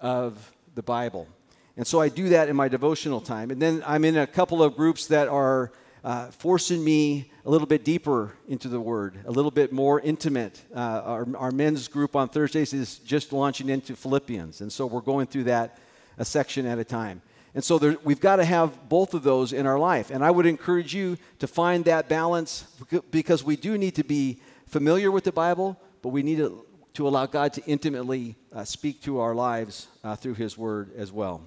of 0.00 0.50
the 0.74 0.82
Bible. 0.82 1.28
And 1.76 1.86
so 1.86 2.00
I 2.00 2.08
do 2.08 2.30
that 2.30 2.48
in 2.48 2.56
my 2.56 2.68
devotional 2.68 3.20
time. 3.20 3.50
And 3.50 3.60
then 3.60 3.82
I'm 3.86 4.06
in 4.06 4.16
a 4.16 4.26
couple 4.26 4.62
of 4.62 4.76
groups 4.76 5.08
that 5.08 5.28
are 5.28 5.70
uh, 6.04 6.26
forcing 6.30 6.82
me 6.82 7.30
a 7.44 7.50
little 7.50 7.66
bit 7.66 7.84
deeper 7.84 8.34
into 8.48 8.68
the 8.68 8.80
Word, 8.80 9.18
a 9.26 9.30
little 9.30 9.50
bit 9.50 9.72
more 9.72 10.00
intimate. 10.00 10.60
Uh, 10.74 10.78
our, 10.78 11.26
our 11.36 11.50
men's 11.50 11.88
group 11.88 12.14
on 12.14 12.28
Thursdays 12.28 12.72
is 12.72 12.98
just 12.98 13.32
launching 13.32 13.68
into 13.68 13.96
Philippians, 13.96 14.60
and 14.60 14.72
so 14.72 14.86
we're 14.86 15.00
going 15.00 15.26
through 15.26 15.44
that 15.44 15.78
a 16.18 16.24
section 16.24 16.66
at 16.66 16.78
a 16.78 16.84
time. 16.84 17.22
And 17.54 17.64
so 17.64 17.78
there, 17.78 17.96
we've 18.04 18.20
got 18.20 18.36
to 18.36 18.44
have 18.44 18.88
both 18.88 19.14
of 19.14 19.22
those 19.22 19.52
in 19.52 19.66
our 19.66 19.78
life. 19.78 20.10
And 20.10 20.24
I 20.24 20.30
would 20.30 20.46
encourage 20.46 20.94
you 20.94 21.16
to 21.38 21.46
find 21.46 21.84
that 21.86 22.08
balance 22.08 22.66
because 23.10 23.42
we 23.42 23.56
do 23.56 23.78
need 23.78 23.94
to 23.94 24.04
be 24.04 24.38
familiar 24.66 25.10
with 25.10 25.24
the 25.24 25.32
Bible, 25.32 25.80
but 26.02 26.10
we 26.10 26.22
need 26.22 26.38
to, 26.38 26.64
to 26.94 27.08
allow 27.08 27.26
God 27.26 27.52
to 27.54 27.64
intimately 27.64 28.36
uh, 28.52 28.64
speak 28.64 29.00
to 29.02 29.20
our 29.20 29.34
lives 29.34 29.88
uh, 30.04 30.14
through 30.14 30.34
His 30.34 30.58
Word 30.58 30.90
as 30.96 31.10
well. 31.10 31.42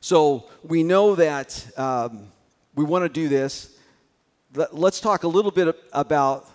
So 0.00 0.48
we 0.62 0.84
know 0.84 1.14
that. 1.16 1.66
Um, 1.76 2.28
we 2.78 2.84
want 2.84 3.04
to 3.04 3.08
do 3.08 3.28
this. 3.28 3.76
Let's 4.70 5.00
talk 5.00 5.24
a 5.24 5.28
little 5.28 5.50
bit 5.50 5.76
about 5.92 6.48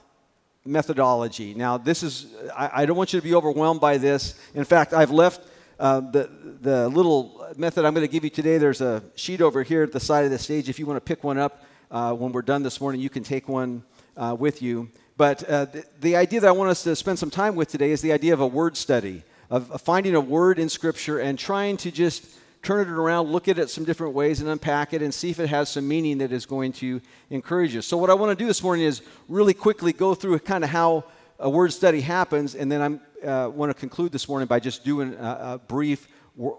methodology. 0.63 1.53
Now, 1.53 1.77
this 1.77 2.01
is, 2.01 2.27
I, 2.55 2.85
don't 2.85 2.95
want 2.95 3.11
you 3.11 3.19
to 3.19 3.23
be 3.23 3.35
overwhelmed 3.35 3.81
by 3.81 3.97
this. 3.97 4.39
In 4.55 4.63
fact, 4.63 4.93
I've 4.93 5.11
left 5.11 5.41
uh, 5.77 5.99
the, 5.99 6.29
the 6.61 6.87
little 6.87 7.45
method 7.57 7.83
I'm 7.83 7.93
going 7.93 8.07
to 8.07 8.11
give 8.11 8.23
you 8.23 8.29
today. 8.29 8.57
There's 8.57 8.79
a 8.79 9.03
sheet 9.15 9.41
over 9.41 9.63
here 9.63 9.83
at 9.83 9.91
the 9.91 9.99
side 9.99 10.23
of 10.23 10.31
the 10.31 10.39
stage. 10.39 10.69
If 10.69 10.79
you 10.79 10.85
want 10.85 10.95
to 10.95 11.01
pick 11.01 11.25
one 11.25 11.37
up 11.37 11.65
uh, 11.91 12.13
when 12.13 12.31
we're 12.31 12.41
done 12.41 12.63
this 12.63 12.79
morning, 12.79 13.01
you 13.01 13.09
can 13.09 13.23
take 13.23 13.49
one 13.49 13.83
uh, 14.15 14.33
with 14.39 14.61
you. 14.61 14.87
But 15.17 15.43
uh, 15.43 15.65
the, 15.65 15.85
the, 15.99 16.15
idea 16.15 16.39
that 16.39 16.47
I 16.47 16.51
want 16.51 16.69
us 16.69 16.83
to 16.83 16.95
spend 16.95 17.19
some 17.19 17.31
time 17.31 17.53
with 17.55 17.67
today 17.67 17.91
is 17.91 18.01
the 18.01 18.13
idea 18.13 18.31
of 18.31 18.39
a 18.39 18.47
word 18.47 18.77
study, 18.77 19.23
of 19.49 19.81
finding 19.81 20.15
a 20.15 20.21
word 20.21 20.57
in 20.57 20.69
Scripture 20.69 21.19
and 21.19 21.37
trying 21.37 21.75
to 21.77 21.91
just 21.91 22.25
turn 22.63 22.87
it 22.87 22.91
around, 22.91 23.29
look 23.29 23.47
at 23.49 23.59
it 23.59 23.69
some 23.69 23.83
different 23.83 24.13
ways, 24.13 24.39
and 24.39 24.49
unpack 24.49 24.93
it 24.93 25.01
and 25.01 25.13
see 25.13 25.29
if 25.29 25.39
it 25.39 25.47
has 25.47 25.69
some 25.69 25.87
meaning 25.87 26.17
that 26.19 26.31
is 26.31 26.45
going 26.45 26.71
to 26.71 27.01
encourage 27.29 27.75
you. 27.75 27.81
So, 27.81 27.97
what 27.97 28.09
I 28.09 28.13
want 28.13 28.37
to 28.37 28.41
do 28.41 28.47
this 28.47 28.63
morning 28.63 28.85
is 28.85 29.01
really 29.27 29.53
quickly 29.53 29.91
go 29.91 30.15
through 30.15 30.39
kind 30.39 30.63
of 30.63 30.69
how 30.69 31.03
a 31.39 31.49
word 31.49 31.73
study 31.73 31.99
happens, 31.99 32.55
and 32.55 32.71
then 32.71 32.99
I 33.23 33.27
uh, 33.27 33.49
want 33.49 33.69
to 33.69 33.73
conclude 33.73 34.13
this 34.13 34.29
morning 34.29 34.47
by 34.47 34.59
just 34.59 34.85
doing 34.85 35.13
a, 35.15 35.53
a 35.53 35.61
brief 35.67 36.07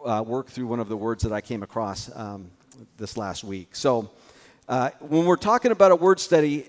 uh, 0.04 0.23
work 0.25 0.49
through 0.49 0.66
one 0.66 0.78
of 0.78 0.88
the 0.88 0.96
words 0.96 1.23
that 1.23 1.32
I 1.32 1.40
came 1.40 1.62
across 1.62 2.14
um, 2.14 2.50
this 2.99 3.16
last 3.16 3.42
week. 3.42 3.75
So, 3.75 4.11
uh, 4.68 4.90
when 5.00 5.25
we're 5.25 5.37
talking 5.37 5.73
about 5.73 5.90
a 5.90 5.96
word 5.96 6.20
study, 6.20 6.66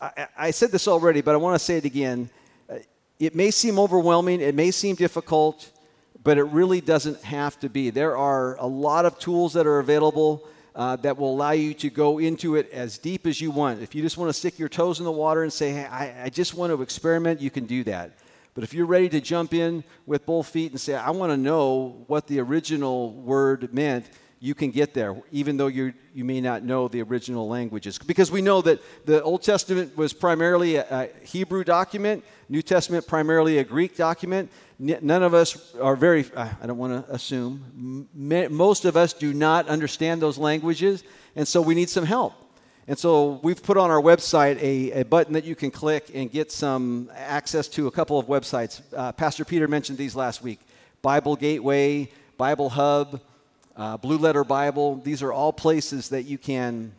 I, 0.00 0.28
I 0.36 0.50
said 0.52 0.70
this 0.70 0.86
already, 0.86 1.20
but 1.20 1.34
I 1.34 1.38
want 1.38 1.56
to 1.56 1.64
say 1.64 1.78
it 1.78 1.84
again. 1.84 2.30
Uh, 2.70 2.76
it 3.18 3.34
may 3.34 3.50
seem 3.50 3.76
overwhelming, 3.76 4.40
it 4.40 4.54
may 4.54 4.70
seem 4.70 4.94
difficult 4.94 5.72
but 6.28 6.36
it 6.36 6.44
really 6.44 6.82
doesn't 6.82 7.22
have 7.22 7.58
to 7.58 7.70
be. 7.70 7.88
There 7.88 8.14
are 8.14 8.54
a 8.56 8.66
lot 8.66 9.06
of 9.06 9.18
tools 9.18 9.54
that 9.54 9.66
are 9.66 9.78
available 9.78 10.46
uh, 10.74 10.94
that 10.96 11.16
will 11.16 11.32
allow 11.32 11.52
you 11.52 11.72
to 11.72 11.88
go 11.88 12.18
into 12.18 12.54
it 12.54 12.70
as 12.70 12.98
deep 12.98 13.26
as 13.26 13.40
you 13.40 13.50
want. 13.50 13.80
If 13.80 13.94
you 13.94 14.02
just 14.02 14.18
want 14.18 14.28
to 14.28 14.34
stick 14.34 14.58
your 14.58 14.68
toes 14.68 14.98
in 14.98 15.06
the 15.06 15.10
water 15.10 15.42
and 15.42 15.50
say, 15.50 15.70
hey, 15.70 15.86
I, 15.86 16.24
I 16.24 16.28
just 16.28 16.52
want 16.52 16.70
to 16.70 16.82
experiment, 16.82 17.40
you 17.40 17.48
can 17.48 17.64
do 17.64 17.82
that. 17.84 18.18
But 18.52 18.62
if 18.62 18.74
you're 18.74 18.84
ready 18.84 19.08
to 19.08 19.22
jump 19.22 19.54
in 19.54 19.84
with 20.04 20.26
both 20.26 20.48
feet 20.48 20.70
and 20.70 20.78
say, 20.78 20.94
I 20.96 21.12
want 21.12 21.32
to 21.32 21.38
know 21.38 22.04
what 22.08 22.26
the 22.26 22.40
original 22.40 23.14
word 23.14 23.72
meant, 23.72 24.04
you 24.38 24.54
can 24.54 24.70
get 24.70 24.92
there, 24.92 25.16
even 25.32 25.56
though 25.56 25.66
you 25.66 25.94
you 26.14 26.24
may 26.24 26.40
not 26.40 26.62
know 26.62 26.88
the 26.88 27.02
original 27.02 27.48
languages. 27.48 27.98
Because 27.98 28.30
we 28.30 28.42
know 28.42 28.60
that 28.62 28.80
the 29.04 29.22
Old 29.22 29.42
Testament 29.42 29.96
was 29.96 30.12
primarily 30.12 30.76
a, 30.76 30.86
a 30.90 31.08
Hebrew 31.24 31.64
document, 31.64 32.22
New 32.48 32.62
Testament 32.62 33.06
primarily 33.06 33.58
a 33.58 33.64
Greek 33.64 33.96
document. 33.96 34.50
None 34.80 35.24
of 35.24 35.34
us 35.34 35.74
are 35.76 35.96
very, 35.96 36.24
I 36.36 36.66
don't 36.66 36.78
want 36.78 37.04
to 37.04 37.12
assume, 37.12 38.08
most 38.14 38.84
of 38.84 38.96
us 38.96 39.12
do 39.12 39.34
not 39.34 39.68
understand 39.68 40.22
those 40.22 40.38
languages, 40.38 41.02
and 41.34 41.48
so 41.48 41.60
we 41.60 41.74
need 41.74 41.90
some 41.90 42.04
help. 42.04 42.32
And 42.86 42.96
so 42.96 43.40
we've 43.42 43.62
put 43.62 43.76
on 43.76 43.90
our 43.90 44.00
website 44.00 44.56
a, 44.62 45.00
a 45.00 45.04
button 45.04 45.34
that 45.34 45.44
you 45.44 45.56
can 45.56 45.70
click 45.70 46.10
and 46.14 46.30
get 46.30 46.52
some 46.52 47.10
access 47.14 47.68
to 47.68 47.86
a 47.88 47.90
couple 47.90 48.18
of 48.18 48.26
websites. 48.26 48.80
Uh, 48.96 49.12
Pastor 49.12 49.44
Peter 49.44 49.66
mentioned 49.68 49.98
these 49.98 50.14
last 50.14 50.42
week 50.42 50.60
Bible 51.02 51.36
Gateway, 51.36 52.10
Bible 52.38 52.70
Hub, 52.70 53.20
uh, 53.76 53.96
Blue 53.96 54.16
Letter 54.16 54.44
Bible. 54.44 54.96
These 55.04 55.22
are 55.22 55.32
all 55.32 55.52
places 55.52 56.08
that 56.10 56.22
you 56.22 56.38
can 56.38 56.92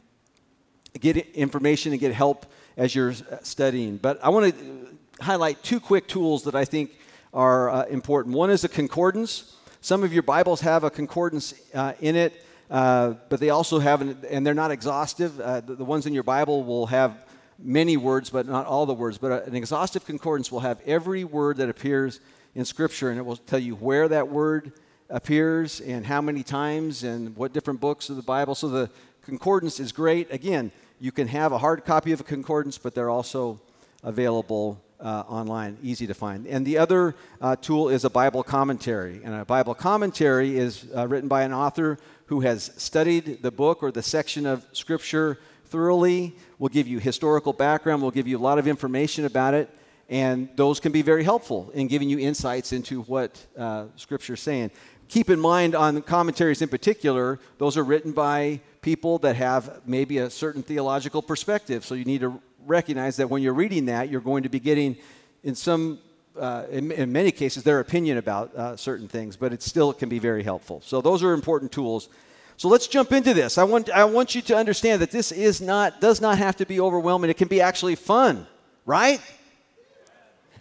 get 0.99 1.17
information 1.33 1.91
and 1.93 1.99
get 1.99 2.13
help 2.13 2.45
as 2.77 2.93
you're 2.93 3.13
studying. 3.41 3.97
But 3.97 4.23
I 4.23 4.29
want 4.29 4.53
to 4.53 4.87
highlight 5.21 5.63
two 5.63 5.79
quick 5.79 6.07
tools 6.07 6.43
that 6.43 6.55
I 6.55 6.65
think 6.65 6.91
are 7.33 7.69
uh, 7.69 7.83
important. 7.85 8.35
One 8.35 8.49
is 8.49 8.63
a 8.63 8.69
concordance. 8.69 9.55
Some 9.81 10.03
of 10.03 10.11
your 10.13 10.23
Bibles 10.23 10.61
have 10.61 10.83
a 10.83 10.89
concordance 10.89 11.53
uh, 11.73 11.93
in 12.01 12.15
it, 12.15 12.45
uh, 12.69 13.13
but 13.29 13.39
they 13.39 13.49
also 13.49 13.79
have, 13.79 14.01
an, 14.01 14.17
and 14.29 14.45
they're 14.45 14.53
not 14.53 14.71
exhaustive. 14.71 15.39
Uh, 15.39 15.61
the, 15.61 15.75
the, 15.75 15.85
ones 15.85 16.05
in 16.05 16.13
your 16.13 16.23
Bible 16.23 16.63
will 16.63 16.87
have 16.87 17.25
many 17.57 17.97
words, 17.97 18.29
but 18.29 18.47
not 18.47 18.65
all 18.65 18.85
the 18.85 18.93
words. 18.93 19.17
But 19.17 19.47
an 19.47 19.55
exhaustive 19.55 20.05
concordance 20.05 20.51
will 20.51 20.59
have 20.61 20.81
every 20.85 21.23
word 21.23 21.57
that 21.57 21.69
appears 21.69 22.19
in 22.55 22.65
Scripture, 22.65 23.09
and 23.09 23.19
it 23.19 23.23
will 23.23 23.37
tell 23.37 23.59
you 23.59 23.75
where 23.75 24.07
that 24.07 24.27
word 24.27 24.73
appears 25.09 25.81
and 25.81 26.05
how 26.05 26.21
many 26.21 26.43
times 26.43 27.03
and 27.03 27.35
what 27.35 27.53
different 27.53 27.79
books 27.79 28.09
of 28.09 28.15
the 28.15 28.21
Bible. 28.21 28.55
So 28.55 28.69
the 28.69 28.89
concordance 29.23 29.79
is 29.79 29.91
great. 29.91 30.31
Again, 30.31 30.71
you 30.99 31.11
can 31.11 31.27
have 31.27 31.51
a 31.51 31.57
hard 31.57 31.85
copy 31.85 32.11
of 32.11 32.21
a 32.21 32.23
concordance, 32.23 32.77
but 32.77 32.93
they're 32.93 33.09
also 33.09 33.59
available 34.03 34.81
uh, 34.99 35.23
online, 35.27 35.77
easy 35.81 36.07
to 36.07 36.13
find. 36.13 36.45
And 36.47 36.65
the 36.65 36.77
other 36.77 37.15
uh, 37.41 37.55
tool 37.55 37.89
is 37.89 38.05
a 38.05 38.09
Bible 38.09 38.43
commentary. 38.43 39.21
And 39.23 39.33
a 39.33 39.45
Bible 39.45 39.73
commentary 39.73 40.57
is 40.57 40.85
uh, 40.95 41.07
written 41.07 41.29
by 41.29 41.43
an 41.43 41.53
author 41.53 41.97
who 42.25 42.41
has 42.41 42.71
studied 42.77 43.41
the 43.41 43.51
book 43.51 43.81
or 43.81 43.91
the 43.91 44.03
section 44.03 44.45
of 44.45 44.65
Scripture 44.73 45.39
thoroughly, 45.65 46.35
will 46.57 46.69
give 46.69 46.87
you 46.87 46.99
historical 46.99 47.53
background, 47.53 48.01
will 48.01 48.11
give 48.11 48.27
you 48.27 48.37
a 48.37 48.39
lot 48.39 48.57
of 48.57 48.67
information 48.67 49.25
about 49.25 49.53
it. 49.53 49.69
And 50.09 50.49
those 50.55 50.79
can 50.79 50.91
be 50.91 51.03
very 51.03 51.23
helpful 51.23 51.69
in 51.75 51.87
giving 51.87 52.09
you 52.09 52.17
insights 52.17 52.73
into 52.73 53.03
what 53.03 53.45
uh, 53.57 53.85
Scripture 53.95 54.33
is 54.33 54.39
saying 54.39 54.71
keep 55.09 55.29
in 55.29 55.39
mind 55.39 55.75
on 55.75 56.01
commentaries 56.03 56.61
in 56.61 56.69
particular, 56.69 57.39
those 57.57 57.75
are 57.75 57.83
written 57.83 58.11
by 58.11 58.61
people 58.81 59.17
that 59.19 59.35
have 59.35 59.81
maybe 59.85 60.19
a 60.19 60.29
certain 60.29 60.63
theological 60.63 61.21
perspective. 61.21 61.83
So 61.83 61.95
you 61.95 62.05
need 62.05 62.21
to 62.21 62.39
recognize 62.69 63.17
that 63.17 63.29
when 63.29 63.41
you're 63.41 63.53
reading 63.53 63.87
that, 63.87 64.09
you're 64.09 64.21
going 64.21 64.43
to 64.43 64.49
be 64.49 64.59
getting, 64.59 64.95
in 65.43 65.55
some, 65.55 65.99
uh, 66.37 66.65
in, 66.69 66.91
in, 66.91 67.11
many 67.11 67.31
cases, 67.31 67.63
their 67.63 67.79
opinion 67.79 68.17
about 68.17 68.55
uh, 68.55 68.77
certain 68.77 69.07
things, 69.07 69.35
but 69.35 69.51
it 69.51 69.61
still 69.61 69.91
can 69.91 70.07
be 70.07 70.19
very 70.19 70.43
helpful. 70.43 70.81
So 70.85 71.01
those 71.01 71.23
are 71.23 71.33
important 71.33 71.71
tools. 71.71 72.07
So 72.55 72.67
let's 72.69 72.87
jump 72.87 73.11
into 73.11 73.33
this. 73.33 73.57
I 73.57 73.63
want, 73.63 73.89
I 73.89 74.05
want 74.05 74.35
you 74.35 74.41
to 74.43 74.55
understand 74.55 75.01
that 75.01 75.11
this 75.11 75.31
is 75.31 75.59
not, 75.59 75.99
does 75.99 76.21
not 76.21 76.37
have 76.37 76.57
to 76.57 76.65
be 76.65 76.79
overwhelming. 76.79 77.29
It 77.29 77.37
can 77.37 77.47
be 77.47 77.61
actually 77.61 77.95
fun, 77.95 78.45
right? 78.85 79.19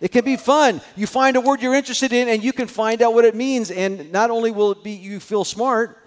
It 0.00 0.12
can 0.12 0.24
be 0.24 0.36
fun. 0.36 0.80
You 0.96 1.06
find 1.06 1.36
a 1.36 1.40
word 1.40 1.60
you're 1.60 1.74
interested 1.74 2.12
in 2.12 2.28
and 2.28 2.42
you 2.42 2.52
can 2.52 2.68
find 2.68 3.02
out 3.02 3.14
what 3.14 3.24
it 3.24 3.34
means. 3.34 3.70
And 3.70 4.12
not 4.12 4.30
only 4.30 4.50
will 4.50 4.72
it 4.72 4.84
be 4.84 4.92
you 4.92 5.20
feel 5.20 5.44
smart, 5.44 5.98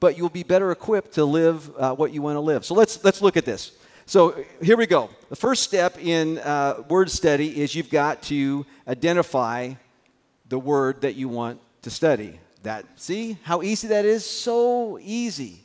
but 0.00 0.16
you'll 0.16 0.28
be 0.30 0.42
better 0.42 0.70
equipped 0.70 1.12
to 1.12 1.24
live 1.24 1.70
uh, 1.76 1.94
what 1.94 2.12
you 2.12 2.22
want 2.22 2.36
to 2.36 2.40
live. 2.40 2.64
So 2.64 2.74
let's, 2.74 3.04
let's 3.04 3.22
look 3.22 3.36
at 3.36 3.44
this. 3.44 3.72
So 4.06 4.44
here 4.62 4.76
we 4.76 4.86
go. 4.86 5.08
The 5.30 5.36
first 5.36 5.62
step 5.62 5.98
in 5.98 6.38
uh, 6.38 6.82
word 6.88 7.10
study 7.10 7.62
is 7.62 7.74
you've 7.74 7.90
got 7.90 8.22
to 8.24 8.66
identify 8.86 9.72
the 10.48 10.58
word 10.58 11.00
that 11.00 11.14
you 11.14 11.28
want 11.28 11.60
to 11.82 11.90
study. 11.90 12.38
That 12.64 12.84
see 12.96 13.38
how 13.42 13.62
easy 13.62 13.88
that 13.88 14.04
is? 14.04 14.24
So 14.24 14.98
easy. 15.00 15.60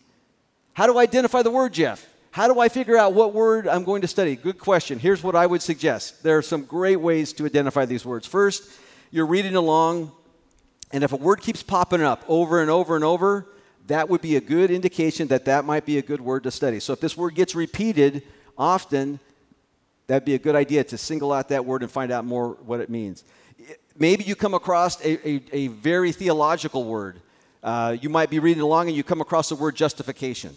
How 0.74 0.88
do 0.88 0.98
I 0.98 1.04
identify 1.04 1.42
the 1.42 1.52
word, 1.52 1.74
Jeff? 1.74 2.08
How 2.32 2.48
do 2.48 2.60
I 2.60 2.70
figure 2.70 2.96
out 2.96 3.14
what 3.14 3.34
word 3.34 3.68
I'm 3.68 3.84
going 3.84 4.02
to 4.04 4.08
study? 4.08 4.36
Good 4.36 4.60
question. 4.60 5.00
Here's 5.00 5.22
what 5.22 5.36
I 5.36 5.46
would 5.46 5.62
suggest. 5.62 6.24
There 6.24 6.38
are 6.38 6.42
some 6.42 6.64
great 6.64 6.98
ways 7.02 7.34
to 7.34 7.46
identify 7.46 7.86
these 7.86 8.06
words. 8.06 8.26
First, 8.26 8.70
you're 9.12 9.26
reading 9.26 9.56
along 9.56 10.12
And 10.92 11.04
if 11.04 11.14
a 11.14 11.18
word 11.18 11.42
keeps 11.42 11.62
popping 11.62 12.02
up 12.02 12.24
over 12.28 12.62
and 12.62 12.72
over 12.72 12.96
and 12.96 13.04
over, 13.04 13.48
that 13.90 14.08
would 14.08 14.22
be 14.22 14.36
a 14.36 14.42
good 14.42 14.72
indication 14.72 15.28
that 15.28 15.46
that 15.46 15.66
might 15.66 15.86
be 15.86 15.98
a 15.98 16.02
good 16.02 16.22
word 16.22 16.44
to 16.44 16.52
study. 16.52 16.80
So 16.80 16.94
if 16.94 17.00
this 17.00 17.18
word 17.18 17.36
gets 17.36 17.54
repeated 17.56 18.24
often, 18.58 19.20
that'd 20.08 20.26
be 20.26 20.36
a 20.36 20.40
good 20.40 20.56
idea 20.56 20.84
to 20.86 20.98
single 20.98 21.34
out 21.34 21.50
that 21.50 21.66
word 21.66 21.82
and 21.82 21.92
find 21.92 22.12
out 22.12 22.24
more 22.24 22.52
what 22.66 22.80
it 22.80 22.90
means. 22.90 23.24
Maybe 23.98 24.24
you 24.24 24.36
come 24.36 24.54
across 24.54 25.04
a, 25.04 25.28
a, 25.28 25.42
a 25.52 25.68
very 25.68 26.12
theological 26.12 26.86
word. 26.86 27.20
Uh, 27.62 27.98
you 28.00 28.10
might 28.10 28.30
be 28.30 28.40
reading 28.40 28.62
along 28.62 28.88
and 28.88 28.96
you 28.96 29.04
come 29.04 29.22
across 29.22 29.50
the 29.50 29.56
word 29.56 29.76
justification. 29.76 30.56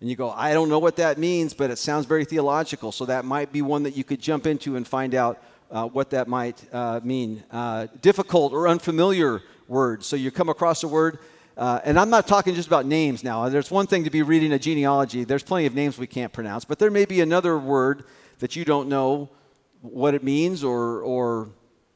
And 0.00 0.08
you 0.08 0.16
go, 0.16 0.30
I 0.30 0.54
don't 0.54 0.68
know 0.68 0.78
what 0.78 0.96
that 0.96 1.18
means, 1.18 1.52
but 1.52 1.70
it 1.70 1.76
sounds 1.76 2.06
very 2.06 2.24
theological. 2.24 2.90
So 2.92 3.04
that 3.06 3.24
might 3.24 3.52
be 3.52 3.62
one 3.62 3.82
that 3.82 3.96
you 3.96 4.04
could 4.04 4.20
jump 4.20 4.46
into 4.46 4.76
and 4.76 4.86
find 4.86 5.14
out 5.14 5.42
uh, 5.70 5.86
what 5.86 6.10
that 6.10 6.26
might 6.26 6.62
uh, 6.72 7.00
mean. 7.02 7.42
Uh, 7.50 7.88
difficult 8.00 8.52
or 8.52 8.66
unfamiliar 8.66 9.42
words. 9.68 10.06
So 10.06 10.16
you 10.16 10.30
come 10.30 10.48
across 10.48 10.82
a 10.82 10.88
word, 10.88 11.18
uh, 11.60 11.78
and 11.84 12.00
I'm 12.00 12.08
not 12.08 12.26
talking 12.26 12.54
just 12.54 12.68
about 12.68 12.86
names 12.86 13.22
now. 13.22 13.46
There's 13.50 13.70
one 13.70 13.86
thing 13.86 14.04
to 14.04 14.10
be 14.10 14.22
reading 14.22 14.52
a 14.52 14.58
genealogy, 14.58 15.24
there's 15.24 15.42
plenty 15.42 15.66
of 15.66 15.74
names 15.74 15.98
we 15.98 16.06
can't 16.06 16.32
pronounce, 16.32 16.64
but 16.64 16.78
there 16.78 16.90
may 16.90 17.04
be 17.04 17.20
another 17.20 17.58
word 17.58 18.04
that 18.38 18.56
you 18.56 18.64
don't 18.64 18.88
know 18.88 19.28
what 19.82 20.14
it 20.14 20.24
means 20.24 20.64
or, 20.64 21.02
or 21.02 21.50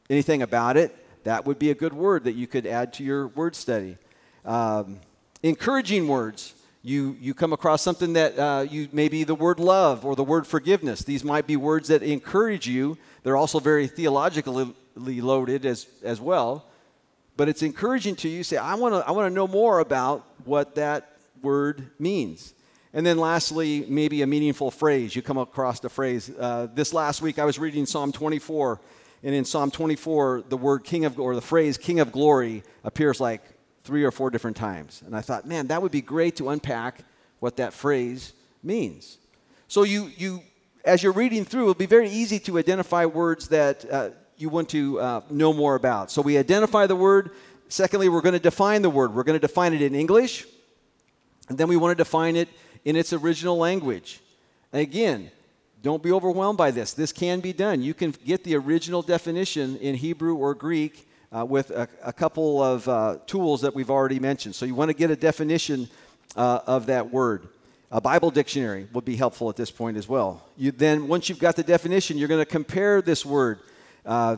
anything 0.07 0.43
about 0.43 0.77
it. 0.77 0.95
That 1.23 1.45
would 1.47 1.57
be 1.57 1.71
a 1.71 1.73
good 1.73 1.93
word 1.93 2.25
that 2.25 2.33
you 2.33 2.45
could 2.45 2.67
add 2.67 2.93
to 2.93 3.03
your 3.03 3.29
word 3.29 3.55
study. 3.55 3.97
Um, 4.45 4.99
encouraging 5.41 6.07
words 6.07 6.53
you, 6.83 7.17
you 7.19 7.33
come 7.33 7.51
across 7.51 7.81
something 7.81 8.13
that 8.13 8.37
uh, 8.37 8.67
you 8.69 8.87
maybe 8.91 9.23
the 9.23 9.33
word 9.33 9.59
love 9.59 10.05
or 10.05 10.15
the 10.15 10.23
word 10.23 10.45
forgiveness. 10.45 11.03
These 11.03 11.23
might 11.23 11.47
be 11.47 11.55
words 11.55 11.87
that 11.87 12.03
encourage 12.03 12.67
you. 12.67 12.99
They're 13.23 13.35
also 13.35 13.59
very 13.59 13.87
theologically 13.87 14.75
loaded 14.95 15.65
as, 15.65 15.87
as 16.03 16.21
well. 16.21 16.67
But 17.37 17.49
it's 17.49 17.61
encouraging 17.61 18.15
to 18.17 18.29
you. 18.29 18.43
Say, 18.43 18.57
I 18.57 18.75
want 18.75 18.95
to 18.95 19.07
I 19.07 19.11
wanna 19.11 19.29
know 19.29 19.47
more 19.47 19.79
about 19.79 20.25
what 20.45 20.75
that 20.75 21.17
word 21.41 21.91
means. 21.99 22.53
And 22.93 23.05
then 23.05 23.17
lastly, 23.17 23.85
maybe 23.89 24.21
a 24.21 24.27
meaningful 24.27 24.71
phrase. 24.71 25.15
You 25.15 25.21
come 25.21 25.37
across 25.37 25.83
a 25.83 25.89
phrase. 25.89 26.31
Uh, 26.39 26.67
this 26.73 26.93
last 26.93 27.21
week, 27.21 27.39
I 27.39 27.45
was 27.45 27.59
reading 27.59 27.85
Psalm 27.85 28.13
24. 28.13 28.79
And 29.21 29.35
in 29.35 29.43
Psalm 29.43 29.69
24, 29.69 30.45
the 30.47 30.55
word 30.55 30.83
king 30.83 31.03
of, 31.03 31.19
or 31.19 31.35
the 31.35 31.41
phrase 31.41 31.77
king 31.77 31.99
of 31.99 32.11
glory 32.11 32.63
appears 32.83 33.19
like 33.19 33.41
three 33.83 34.03
or 34.03 34.11
four 34.11 34.29
different 34.29 34.55
times. 34.55 35.03
And 35.05 35.15
I 35.15 35.21
thought, 35.21 35.45
man, 35.45 35.67
that 35.67 35.81
would 35.81 35.91
be 35.91 36.01
great 36.01 36.37
to 36.37 36.49
unpack 36.49 36.99
what 37.39 37.57
that 37.57 37.73
phrase 37.73 38.33
means. 38.63 39.17
So 39.67 39.83
you, 39.83 40.09
you 40.15 40.41
as 40.85 41.03
you're 41.03 41.11
reading 41.11 41.43
through, 41.43 41.63
it'll 41.63 41.73
be 41.73 41.85
very 41.85 42.09
easy 42.09 42.39
to 42.39 42.57
identify 42.57 43.05
words 43.05 43.47
that 43.49 43.85
uh, 43.91 44.09
you 44.37 44.49
want 44.49 44.69
to 44.69 44.99
uh, 44.99 45.21
know 45.29 45.53
more 45.53 45.75
about. 45.75 46.11
So 46.11 46.21
we 46.21 46.37
identify 46.37 46.87
the 46.87 46.95
word. 46.95 47.31
Secondly, 47.69 48.09
we're 48.09 48.21
going 48.21 48.33
to 48.33 48.39
define 48.39 48.81
the 48.81 48.89
word. 48.89 49.13
We're 49.13 49.23
going 49.23 49.39
to 49.39 49.47
define 49.47 49.73
it 49.73 49.81
in 49.81 49.95
English, 49.95 50.45
and 51.49 51.57
then 51.57 51.67
we 51.67 51.77
want 51.77 51.97
to 51.97 52.03
define 52.03 52.35
it 52.35 52.49
in 52.83 52.95
its 52.95 53.13
original 53.13 53.57
language. 53.57 54.21
And 54.71 54.81
again, 54.81 55.31
don't 55.81 56.01
be 56.01 56.11
overwhelmed 56.11 56.57
by 56.57 56.71
this. 56.71 56.93
This 56.93 57.11
can 57.11 57.39
be 57.39 57.53
done. 57.53 57.81
You 57.81 57.93
can 57.93 58.13
get 58.25 58.43
the 58.43 58.55
original 58.55 59.01
definition 59.01 59.77
in 59.77 59.95
Hebrew 59.95 60.35
or 60.35 60.53
Greek 60.53 61.07
uh, 61.35 61.45
with 61.45 61.71
a, 61.71 61.87
a, 62.03 62.13
couple 62.13 62.61
of 62.61 62.87
uh, 62.87 63.17
tools 63.27 63.61
that 63.61 63.75
we've 63.75 63.89
already 63.89 64.19
mentioned. 64.19 64.55
So 64.55 64.65
you 64.65 64.75
want 64.75 64.89
to 64.89 64.95
get 64.95 65.11
a 65.11 65.15
definition 65.15 65.87
uh, 66.35 66.61
of 66.65 66.87
that 66.87 67.11
word. 67.11 67.47
A 67.91 68.01
Bible 68.01 68.31
dictionary 68.31 68.87
would 68.93 69.05
be 69.05 69.15
helpful 69.15 69.49
at 69.49 69.55
this 69.55 69.71
point 69.71 69.97
as 69.97 70.09
well. 70.09 70.43
You 70.57 70.71
then, 70.71 71.07
once 71.07 71.29
you've 71.29 71.39
got 71.39 71.55
the 71.55 71.63
definition, 71.63 72.17
you're 72.17 72.27
going 72.27 72.41
to 72.41 72.49
compare 72.49 73.01
this 73.01 73.25
word. 73.25 73.59
Uh, 74.05 74.37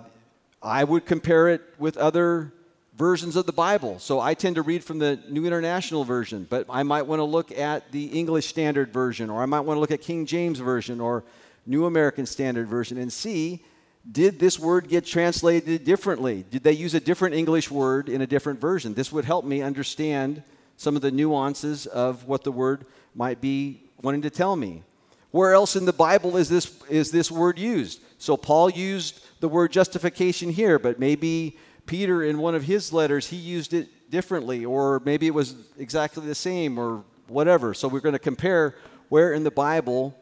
I 0.61 0.83
would 0.83 1.05
compare 1.05 1.49
it 1.49 1.61
with 1.77 1.97
other 1.97 2.53
versions 2.97 3.35
of 3.35 3.45
the 3.45 3.53
Bible. 3.53 3.99
So 3.99 4.19
I 4.19 4.33
tend 4.33 4.55
to 4.55 4.63
read 4.63 4.83
from 4.83 4.99
the 4.99 5.19
New 5.29 5.45
International 5.45 6.03
Version, 6.03 6.47
but 6.49 6.65
I 6.69 6.83
might 6.83 7.03
want 7.03 7.19
to 7.19 7.25
look 7.25 7.51
at 7.51 7.91
the 7.91 8.05
English 8.05 8.47
Standard 8.47 8.91
Version, 8.91 9.29
or 9.29 9.43
I 9.43 9.45
might 9.45 9.61
want 9.61 9.77
to 9.77 9.81
look 9.81 9.91
at 9.91 10.01
King 10.01 10.25
James 10.25 10.59
Version, 10.59 10.99
or 10.99 11.23
New 11.65 11.85
American 11.85 12.25
Standard 12.25 12.67
Version, 12.67 12.97
and 12.97 13.11
see 13.11 13.61
did 14.09 14.39
this 14.39 14.57
word 14.57 14.87
get 14.87 15.05
translated 15.05 15.83
differently? 15.83 16.45
Did 16.49 16.63
they 16.63 16.71
use 16.71 16.93
a 16.93 16.99
different 16.99 17.35
English 17.35 17.69
word 17.69 18.07
in 18.07 18.21
a 18.21 18.27
different 18.27 18.61
version? 18.61 18.93
This 18.93 19.11
would 19.11 19.25
help 19.25 19.43
me 19.43 19.61
understand 19.61 20.43
some 20.77 20.95
of 20.95 21.01
the 21.01 21.11
nuances 21.11 21.87
of 21.87 22.25
what 22.25 22.43
the 22.43 22.51
word 22.51 22.85
might 23.13 23.41
be 23.41 23.81
wanting 24.01 24.21
to 24.21 24.29
tell 24.29 24.55
me. 24.55 24.83
Where 25.31 25.51
else 25.51 25.75
in 25.75 25.85
the 25.85 25.93
Bible 25.93 26.37
is 26.37 26.47
this, 26.47 26.81
is 26.89 27.11
this 27.11 27.29
word 27.29 27.59
used? 27.59 27.99
So 28.17 28.37
Paul 28.37 28.69
used 28.69 29.19
the 29.39 29.49
word 29.49 29.71
justification 29.71 30.49
here, 30.49 30.79
but 30.79 30.99
maybe 30.99 31.57
Peter 31.85 32.23
in 32.23 32.37
one 32.37 32.55
of 32.55 32.63
his 32.63 32.91
letters 32.91 33.27
he 33.27 33.37
used 33.37 33.73
it 33.73 34.09
differently, 34.09 34.65
or 34.65 35.01
maybe 35.05 35.27
it 35.27 35.33
was 35.33 35.55
exactly 35.77 36.25
the 36.25 36.35
same, 36.35 36.77
or 36.77 37.03
whatever. 37.27 37.73
So 37.73 37.87
we're 37.87 37.99
going 37.99 38.13
to 38.13 38.19
compare 38.19 38.75
where 39.09 39.33
in 39.33 39.43
the 39.43 39.51
Bible 39.51 40.15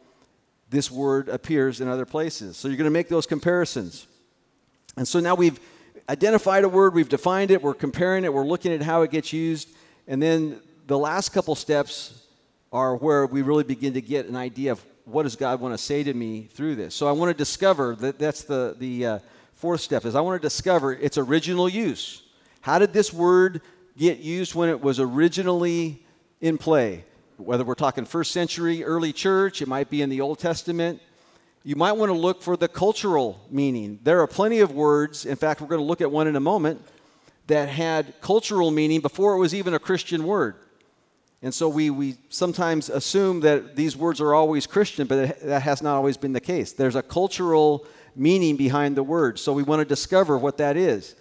this 0.70 0.90
word 0.90 1.30
appears 1.30 1.82
in 1.82 1.88
other 1.88 2.06
places. 2.06 2.58
So 2.58 2.68
you're 2.68 2.78
going 2.78 2.86
to 2.86 2.92
make 2.92 3.10
those 3.10 3.26
comparisons. 3.26 4.08
And 4.98 5.08
so 5.08 5.20
now 5.20 5.36
we've 5.36 5.60
identified 6.10 6.64
a 6.64 6.70
word, 6.70 6.94
we've 6.94 7.10
defined 7.10 7.52
it, 7.52 7.62
we're 7.62 7.74
comparing 7.74 8.24
it, 8.26 8.34
we're 8.34 8.46
looking 8.46 8.72
at 8.72 8.82
how 8.82 9.02
it 9.02 9.12
gets 9.12 9.34
used, 9.34 9.70
and 10.08 10.22
then 10.22 10.60
the 10.88 10.98
last 10.98 11.30
couple 11.30 11.56
steps 11.56 12.22
are 12.72 12.96
where 12.96 13.26
we 13.26 13.42
really 13.42 13.64
begin 13.64 13.94
to 13.94 14.02
get 14.02 14.28
an 14.28 14.36
idea 14.36 14.72
of 14.72 14.84
what 15.06 15.24
does 15.24 15.36
God 15.36 15.60
want 15.60 15.74
to 15.74 15.78
say 15.78 16.04
to 16.04 16.14
me 16.14 16.50
through 16.54 16.76
this. 16.76 16.94
So 16.96 17.08
I 17.08 17.12
want 17.12 17.30
to 17.30 17.38
discover 17.38 17.96
that 17.96 18.20
that's 18.20 18.44
the 18.44 18.76
the 18.78 19.06
uh, 19.06 19.20
fourth 19.54 19.82
step 19.82 20.06
is 20.06 20.16
I 20.16 20.22
want 20.22 20.42
to 20.42 20.46
discover 20.46 20.94
its 20.94 21.18
original 21.18 21.70
use. 21.70 22.24
How 22.62 22.80
did 22.80 22.94
this 22.94 23.14
word 23.14 23.62
get 23.98 24.20
used 24.20 24.56
when 24.56 24.70
it 24.70 24.82
was 24.82 25.00
originally 25.00 26.04
in 26.42 26.58
play? 26.58 27.06
whether 27.38 27.64
we're 27.64 27.76
talking 27.76 28.06
first 28.06 28.32
century, 28.32 28.84
early 28.84 29.12
church, 29.12 29.62
it 29.62 29.68
might 29.68 29.90
be 29.90 30.02
in 30.02 30.10
the 30.10 30.22
Old 30.22 30.40
Testament. 30.40 31.02
You 31.64 31.76
might 31.76 31.94
want 31.94 32.10
to 32.10 32.18
look 32.18 32.42
for 32.42 32.56
the 32.56 32.68
cultural 32.68 33.42
meaning. 33.50 34.00
There 34.04 34.22
are 34.22 34.28
plenty 34.28 34.60
of 34.60 34.72
words, 34.72 35.26
in 35.26 35.36
fact, 35.36 35.62
we're 35.62 35.68
going 35.68 35.82
to 35.82 35.86
look 35.86 36.02
at 36.02 36.12
one 36.12 36.28
in 36.28 36.36
a 36.36 36.42
moment, 36.42 36.86
that 37.48 37.70
had 37.70 38.20
cultural 38.22 38.72
meaning 38.72 39.02
before 39.02 39.34
it 39.34 39.40
was 39.40 39.54
even 39.54 39.74
a 39.74 39.80
Christian 39.80 40.24
word. 40.24 40.56
And 41.46 41.54
so 41.54 41.70
we, 41.70 41.92
we 41.92 42.16
sometimes 42.30 42.90
assume 42.90 43.42
that 43.42 43.76
these 43.76 43.96
words 43.96 44.20
are 44.20 44.34
always 44.34 44.66
Christian, 44.66 45.06
but 45.06 45.18
it, 45.20 45.40
that 45.42 45.62
has 45.62 45.84
not 45.84 45.96
always 45.96 46.18
been 46.18 46.34
the 46.34 46.42
case. 46.42 46.72
There's 46.72 46.96
a 46.96 47.04
cultural 47.04 47.86
meaning 48.16 48.58
behind 48.58 48.98
the 48.98 49.04
word, 49.04 49.38
so 49.38 49.54
we 49.54 49.62
want 49.62 49.80
to 49.80 49.86
discover 49.86 50.40
what 50.40 50.58
that 50.58 50.76
is. 50.76 51.14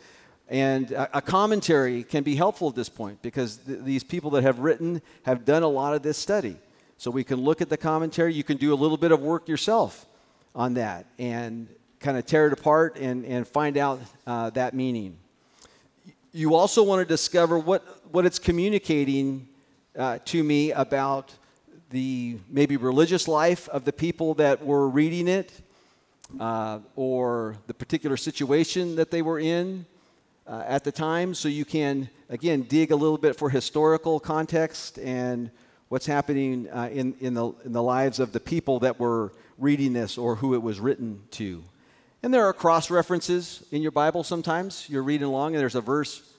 And 0.49 0.93
a, 0.93 1.21
commentary 1.21 2.05
can 2.05 2.23
be 2.23 2.37
helpful 2.37 2.71
at 2.71 2.75
this 2.75 2.89
point 2.89 3.21
because 3.21 3.59
th- 3.59 3.81
these 3.81 4.03
people 4.03 4.31
that 4.31 4.45
have 4.45 4.61
written 4.61 5.03
have 5.25 5.45
done 5.45 5.63
a 5.63 5.69
lot 5.69 5.95
of 5.95 6.01
this 6.01 6.17
study. 6.17 6.57
So 6.97 7.11
we 7.11 7.23
can 7.23 7.43
look 7.43 7.61
at 7.61 7.69
the 7.69 7.77
commentary. 7.77 8.33
You 8.33 8.45
can 8.45 8.57
do 8.57 8.73
a 8.73 8.77
little 8.77 8.97
bit 8.97 9.13
of 9.13 9.21
work 9.21 9.47
yourself 9.47 10.07
on 10.55 10.73
that 10.75 11.05
and 11.19 11.69
kind 12.01 12.17
of 12.17 12.25
tear 12.25 12.47
it 12.47 12.55
apart 12.55 12.97
and, 12.97 13.27
and 13.27 13.47
find 13.47 13.77
out 13.77 14.01
uh, 14.27 14.49
that 14.51 14.73
meaning. 14.73 15.19
You 16.33 16.55
also 16.55 16.83
want 16.83 17.01
to 17.01 17.05
discover 17.05 17.59
what, 17.59 17.85
what 18.11 18.25
it's 18.25 18.39
communicating 18.39 19.49
uh, 19.98 20.18
to 20.24 20.42
me 20.42 20.72
about 20.72 21.33
the 21.90 22.38
maybe 22.48 22.76
religious 22.76 23.28
life 23.28 23.68
of 23.68 23.85
the 23.85 23.92
people 23.92 24.35
that 24.35 24.64
were 24.64 24.88
reading 24.88 25.28
it 25.28 25.52
uh, 26.40 26.80
or 26.96 27.57
the 27.66 27.74
particular 27.74 28.16
situation 28.16 28.96
that 28.96 29.11
they 29.11 29.22
were 29.22 29.38
in 29.38 29.87
uh, 30.46 30.62
at 30.66 30.85
the 30.85 30.92
time, 30.92 31.35
so 31.35 31.48
you 31.48 31.64
can, 31.64 32.09
again, 32.28 32.62
dig 32.62 32.90
a 32.90 32.96
little 32.96 33.18
bit 33.18 33.37
for 33.37 33.48
historical 33.48 34.20
context 34.20 34.98
and 34.98 35.50
what's 35.88 36.07
happening 36.07 36.68
uh, 36.70 36.88
in, 36.92 37.14
in, 37.20 37.35
the, 37.35 37.52
in 37.64 37.72
the 37.72 37.83
lives 37.83 38.18
of 38.18 38.33
the 38.33 38.40
people 38.40 38.80
that 38.80 38.98
were 38.98 39.33
reading 39.59 39.92
this 39.92 40.18
or 40.18 40.35
who 40.37 40.54
it 40.54 40.62
was 40.62 40.80
written 40.80 41.22
to. 41.30 41.62
And 42.22 42.33
there 42.33 42.44
are 42.46 42.52
cross 42.52 42.90
references 42.90 43.64
in 43.70 43.83
your 43.83 43.92
Bible 43.92 44.24
sometimes. 44.24 44.87
You're 44.88 45.02
reading 45.02 45.26
along 45.28 45.54
and 45.54 45.61
there's 45.61 45.74
a 45.74 45.80
verse 45.80 46.34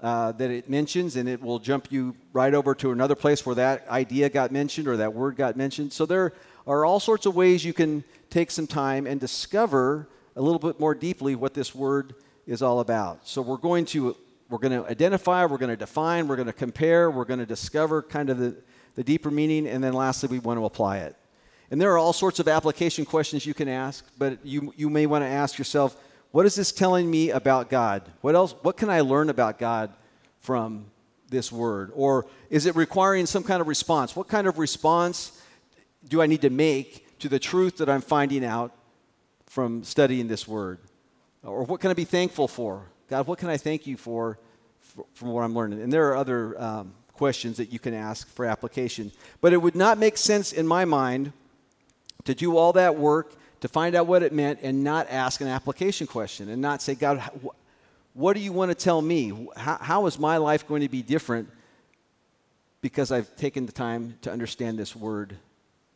uh, 0.00 0.32
that 0.32 0.50
it 0.50 0.68
mentions, 0.68 1.16
and 1.16 1.28
it 1.28 1.42
will 1.42 1.58
jump 1.58 1.90
you 1.90 2.14
right 2.32 2.54
over 2.54 2.74
to 2.74 2.92
another 2.92 3.14
place 3.14 3.46
where 3.46 3.54
that 3.54 3.88
idea 3.88 4.28
got 4.28 4.52
mentioned 4.52 4.86
or 4.88 4.96
that 4.96 5.14
word 5.14 5.36
got 5.36 5.56
mentioned. 5.56 5.92
So 5.92 6.06
there 6.06 6.32
are 6.66 6.84
all 6.84 7.00
sorts 7.00 7.26
of 7.26 7.34
ways 7.34 7.64
you 7.64 7.72
can 7.72 8.04
take 8.30 8.50
some 8.50 8.66
time 8.66 9.06
and 9.06 9.20
discover 9.20 10.08
a 10.34 10.42
little 10.42 10.58
bit 10.58 10.78
more 10.78 10.94
deeply 10.94 11.34
what 11.34 11.54
this 11.54 11.74
word 11.74 12.14
is 12.46 12.62
all 12.62 12.80
about. 12.80 13.26
So 13.26 13.40
we're 13.40 13.56
going 13.56 13.86
to 13.86 14.16
we're 14.48 14.58
going 14.58 14.80
to 14.80 14.88
identify, 14.88 15.44
we're 15.44 15.58
going 15.58 15.70
to 15.70 15.76
define, 15.76 16.28
we're 16.28 16.36
going 16.36 16.46
to 16.46 16.52
compare, 16.52 17.10
we're 17.10 17.24
going 17.24 17.40
to 17.40 17.46
discover 17.46 18.00
kind 18.02 18.30
of 18.30 18.38
the, 18.38 18.56
the 18.94 19.02
deeper 19.02 19.30
meaning, 19.30 19.66
and 19.66 19.82
then 19.82 19.92
lastly, 19.92 20.28
we 20.28 20.38
want 20.38 20.58
to 20.60 20.64
apply 20.64 20.98
it. 20.98 21.16
And 21.70 21.80
there 21.80 21.90
are 21.92 21.98
all 21.98 22.12
sorts 22.12 22.38
of 22.38 22.46
application 22.46 23.04
questions 23.04 23.44
you 23.44 23.54
can 23.54 23.68
ask, 23.68 24.06
but 24.18 24.38
you, 24.44 24.72
you 24.76 24.88
may 24.88 25.06
want 25.06 25.22
to 25.22 25.28
ask 25.28 25.58
yourself, 25.58 26.00
what 26.30 26.46
is 26.46 26.54
this 26.54 26.72
telling 26.72 27.10
me 27.10 27.30
about 27.30 27.70
God? 27.70 28.02
What 28.20 28.34
else, 28.34 28.54
what 28.62 28.76
can 28.76 28.90
I 28.90 29.00
learn 29.00 29.30
about 29.30 29.58
God 29.58 29.92
from 30.40 30.86
this 31.28 31.50
word? 31.50 31.92
Or 31.94 32.26
is 32.50 32.66
it 32.66 32.76
requiring 32.76 33.26
some 33.26 33.42
kind 33.42 33.60
of 33.60 33.68
response? 33.68 34.14
What 34.14 34.28
kind 34.28 34.46
of 34.46 34.58
response 34.58 35.42
do 36.08 36.22
I 36.22 36.26
need 36.26 36.42
to 36.42 36.50
make 36.50 37.18
to 37.20 37.28
the 37.28 37.38
truth 37.38 37.78
that 37.78 37.88
I'm 37.88 38.02
finding 38.02 38.44
out 38.44 38.72
from 39.46 39.82
studying 39.82 40.28
this 40.28 40.46
word? 40.46 40.78
Or 41.42 41.64
what 41.64 41.80
can 41.80 41.90
I 41.90 41.94
be 41.94 42.04
thankful 42.04 42.48
for? 42.48 42.86
God, 43.08 43.26
what 43.26 43.38
can 43.38 43.48
I 43.48 43.56
thank 43.56 43.86
you 43.86 43.96
for 43.96 44.38
from 45.14 45.28
what 45.28 45.42
I'm 45.42 45.54
learning. 45.54 45.82
And 45.82 45.92
there 45.92 46.08
are 46.08 46.16
other 46.16 46.60
um, 46.60 46.94
questions 47.12 47.56
that 47.58 47.72
you 47.72 47.78
can 47.78 47.94
ask 47.94 48.28
for 48.28 48.44
application. 48.44 49.12
But 49.40 49.52
it 49.52 49.58
would 49.58 49.76
not 49.76 49.98
make 49.98 50.16
sense 50.16 50.52
in 50.52 50.66
my 50.66 50.84
mind 50.84 51.32
to 52.24 52.34
do 52.34 52.56
all 52.56 52.72
that 52.74 52.96
work 52.96 53.34
to 53.60 53.68
find 53.68 53.94
out 53.94 54.06
what 54.06 54.22
it 54.22 54.32
meant 54.32 54.60
and 54.62 54.84
not 54.84 55.08
ask 55.10 55.40
an 55.40 55.48
application 55.48 56.06
question 56.06 56.48
and 56.48 56.60
not 56.60 56.82
say, 56.82 56.94
God, 56.94 57.22
what 58.14 58.34
do 58.34 58.40
you 58.40 58.52
want 58.52 58.70
to 58.70 58.74
tell 58.74 59.00
me? 59.00 59.48
How, 59.56 59.78
how 59.80 60.06
is 60.06 60.18
my 60.18 60.36
life 60.36 60.66
going 60.66 60.82
to 60.82 60.88
be 60.88 61.02
different 61.02 61.50
because 62.80 63.12
I've 63.12 63.34
taken 63.36 63.66
the 63.66 63.72
time 63.72 64.16
to 64.22 64.30
understand 64.30 64.78
this 64.78 64.94
word 64.94 65.36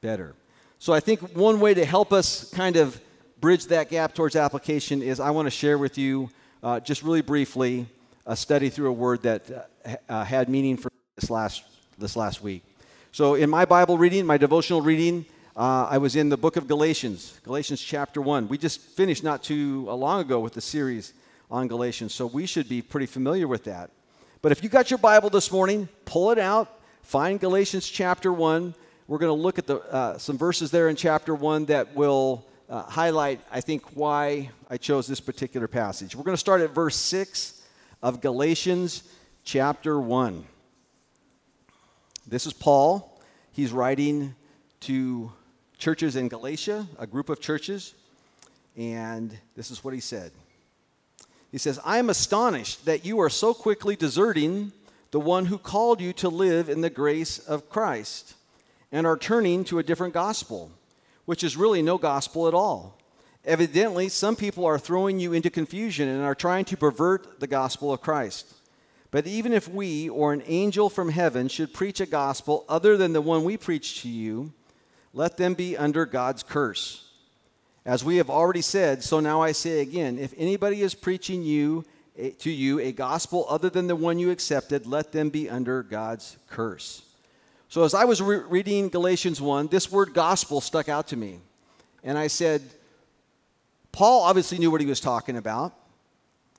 better? 0.01 0.35
So 0.79 0.93
I 0.93 1.01
think 1.01 1.21
one 1.37 1.61
way 1.61 1.75
to 1.75 1.85
help 1.85 2.13
us 2.13 2.51
kind 2.53 2.77
of 2.77 3.01
bridge 3.41 3.67
that 3.67 3.91
gap 3.91 4.15
towards 4.15 4.37
application 4.37 5.03
is 5.03 5.21
I 5.21 5.31
want 5.31 5.47
to 5.47 5.51
share 5.51 5.79
with 5.79 5.99
you, 5.99 6.31
uh, 6.63 6.81
just 6.81 7.03
really 7.03 7.23
briefly, 7.23 7.87
a 8.27 8.37
study 8.37 8.69
through 8.69 8.89
a 8.89 8.93
word 8.93 9.23
that 9.23 9.69
uh, 9.85 9.97
uh, 10.09 10.25
had 10.25 10.49
meaning 10.49 10.77
for 10.77 10.91
this 11.17 11.31
last, 11.31 11.65
this 11.99 12.17
last 12.17 12.43
week. 12.43 12.63
So 13.13 13.35
in 13.35 13.51
my 13.51 13.65
Bible 13.65 13.99
reading, 13.99 14.25
my 14.27 14.37
devotional 14.37 14.83
reading, 14.83 15.25
uh, 15.57 15.89
I 15.91 15.99
was 15.99 16.15
in 16.15 16.29
the 16.29 16.37
book 16.37 16.57
of 16.57 16.69
Galatians, 16.69 17.39
Galatians 17.43 17.83
chapter 17.83 18.23
1. 18.23 18.49
We 18.49 18.57
just 18.57 18.81
finished 18.81 19.25
not 19.25 19.43
too 19.43 19.85
long 19.91 20.21
ago 20.21 20.39
with 20.39 20.53
the 20.53 20.61
series 20.61 21.13
on 21.51 21.67
Galatians, 21.67 22.15
so 22.15 22.27
we 22.27 22.47
should 22.47 22.69
be 22.69 22.81
pretty 22.83 23.07
familiar 23.07 23.49
with 23.49 23.65
that. 23.65 23.91
But 24.43 24.53
if 24.53 24.63
you 24.63 24.69
got 24.69 24.91
your 24.91 24.99
Bible 24.99 25.29
this 25.29 25.51
morning, 25.51 25.89
pull 26.05 26.31
it 26.31 26.39
out, 26.39 26.81
find 27.03 27.41
Galatians 27.41 27.89
chapter 27.89 28.33
1. 28.33 28.75
We're 29.09 29.19
going 29.19 29.37
to 29.37 29.43
look 29.43 29.59
at 29.59 29.67
the, 29.67 29.81
uh, 29.93 30.19
some 30.19 30.39
verses 30.39 30.71
there 30.71 30.89
in 30.89 30.95
chapter 30.95 31.35
1 31.35 31.67
that 31.67 31.97
will 31.97 32.47
uh, 32.69 32.83
highlight, 32.83 33.41
I 33.51 33.61
think, 33.61 33.83
why 33.97 34.51
I 34.71 34.77
chose 34.77 35.09
this 35.09 35.21
particular 35.21 35.67
passage. 35.67 36.15
We're 36.15 36.23
going 36.23 36.35
to 36.35 36.41
start 36.41 36.61
at 36.61 36.71
verse 36.71 36.95
6 36.95 37.61
of 38.03 38.21
Galatians 38.21 39.03
chapter 39.43 39.99
1. 40.01 40.45
This 42.29 42.47
is 42.47 42.53
Paul. 42.53 43.21
He's 43.51 43.73
writing 43.73 44.37
to 44.83 45.33
churches 45.81 46.15
in 46.15 46.29
Galatia, 46.29 46.87
a 46.99 47.07
group 47.07 47.29
of 47.29 47.41
churches, 47.41 47.95
and 48.77 49.37
this 49.57 49.71
is 49.71 49.83
what 49.83 49.95
he 49.95 50.01
said. 50.01 50.31
He 51.51 51.59
says, 51.59 51.81
I 51.85 51.99
am 51.99 52.11
astonished 52.11 52.85
that 52.85 53.05
you 53.05 53.19
are 53.21 53.31
so 53.31 53.53
quickly 53.53 53.97
deserting 53.97 54.71
the 55.11 55.19
one 55.19 55.47
who 55.47 55.59
called 55.59 56.01
you 56.01 56.13
to 56.13 56.29
live 56.29 56.69
in 56.69 56.83
the 56.83 56.91
grace 56.91 57.41
of 57.41 57.69
Christ 57.69 58.35
and 58.93 59.07
are 59.07 59.17
turning 59.17 59.65
to 59.65 59.81
a 59.81 59.83
different 59.83 60.15
gospel 60.15 60.71
which 61.31 61.45
is 61.45 61.57
really 61.57 61.81
no 61.81 61.97
gospel 61.97 62.49
at 62.49 62.55
all. 62.55 62.99
Evidently, 63.45 64.09
some 64.09 64.35
people 64.35 64.67
are 64.67 64.81
throwing 64.81 65.21
you 65.21 65.33
into 65.33 65.49
confusion 65.49 66.09
and 66.09 66.25
are 66.25 66.35
trying 66.35 66.65
to 66.65 66.77
pervert 66.77 67.39
the 67.39 67.47
gospel 67.47 67.93
of 67.93 68.01
Christ. 68.01 68.53
But 69.13 69.29
even 69.29 69.53
if 69.53 69.69
we 69.69 70.09
or 70.09 70.33
an 70.33 70.43
angel 70.47 70.89
from 70.89 71.11
heaven 71.11 71.47
should 71.47 71.73
preach 71.73 72.01
a 72.01 72.07
gospel 72.07 72.65
other 72.69 72.97
than 72.97 73.13
the 73.13 73.21
one 73.21 73.45
we 73.45 73.57
preach 73.57 74.03
to 74.03 74.09
you, 74.09 74.53
let 75.13 75.37
them 75.37 75.55
be 75.55 75.77
under 75.77 76.07
God's 76.07 76.43
curse. 76.43 77.09
As 77.85 78.05
we 78.05 78.17
have 78.17 78.31
already 78.31 78.61
said, 78.61 79.03
so 79.03 79.21
now 79.21 79.43
I 79.43 79.53
say 79.53 79.81
again 79.81 80.19
if 80.19 80.35
anybody 80.37 80.83
is 80.83 80.95
preaching 80.95 81.43
you 81.43 81.85
eh, 82.19 82.31
to 82.41 82.51
you 82.51 82.79
a 82.79 82.93
gospel 82.93 83.47
other 83.49 83.71
than 83.71 83.87
the 83.87 83.97
one 83.97 84.19
you 84.19 84.31
accepted, 84.31 84.87
let 84.87 85.13
them 85.13 85.31
be 85.31 85.49
under 85.49 85.83
God's 85.83 86.37
curse. 86.49 87.03
So, 87.69 87.85
as 87.85 87.95
I 87.95 88.05
was 88.05 88.21
re- 88.21 88.43
reading 88.49 88.89
Galatians 88.89 89.41
1, 89.41 89.69
this 89.69 89.93
word 89.93 90.13
gospel 90.13 90.61
stuck 90.61 90.89
out 90.89 91.07
to 91.09 91.17
me. 91.17 91.39
And 92.03 92.19
I 92.19 92.27
said, 92.27 92.63
Paul 93.93 94.23
obviously 94.23 94.59
knew 94.59 94.71
what 94.71 94.81
he 94.81 94.87
was 94.87 95.01
talking 95.01 95.37
about. 95.37 95.75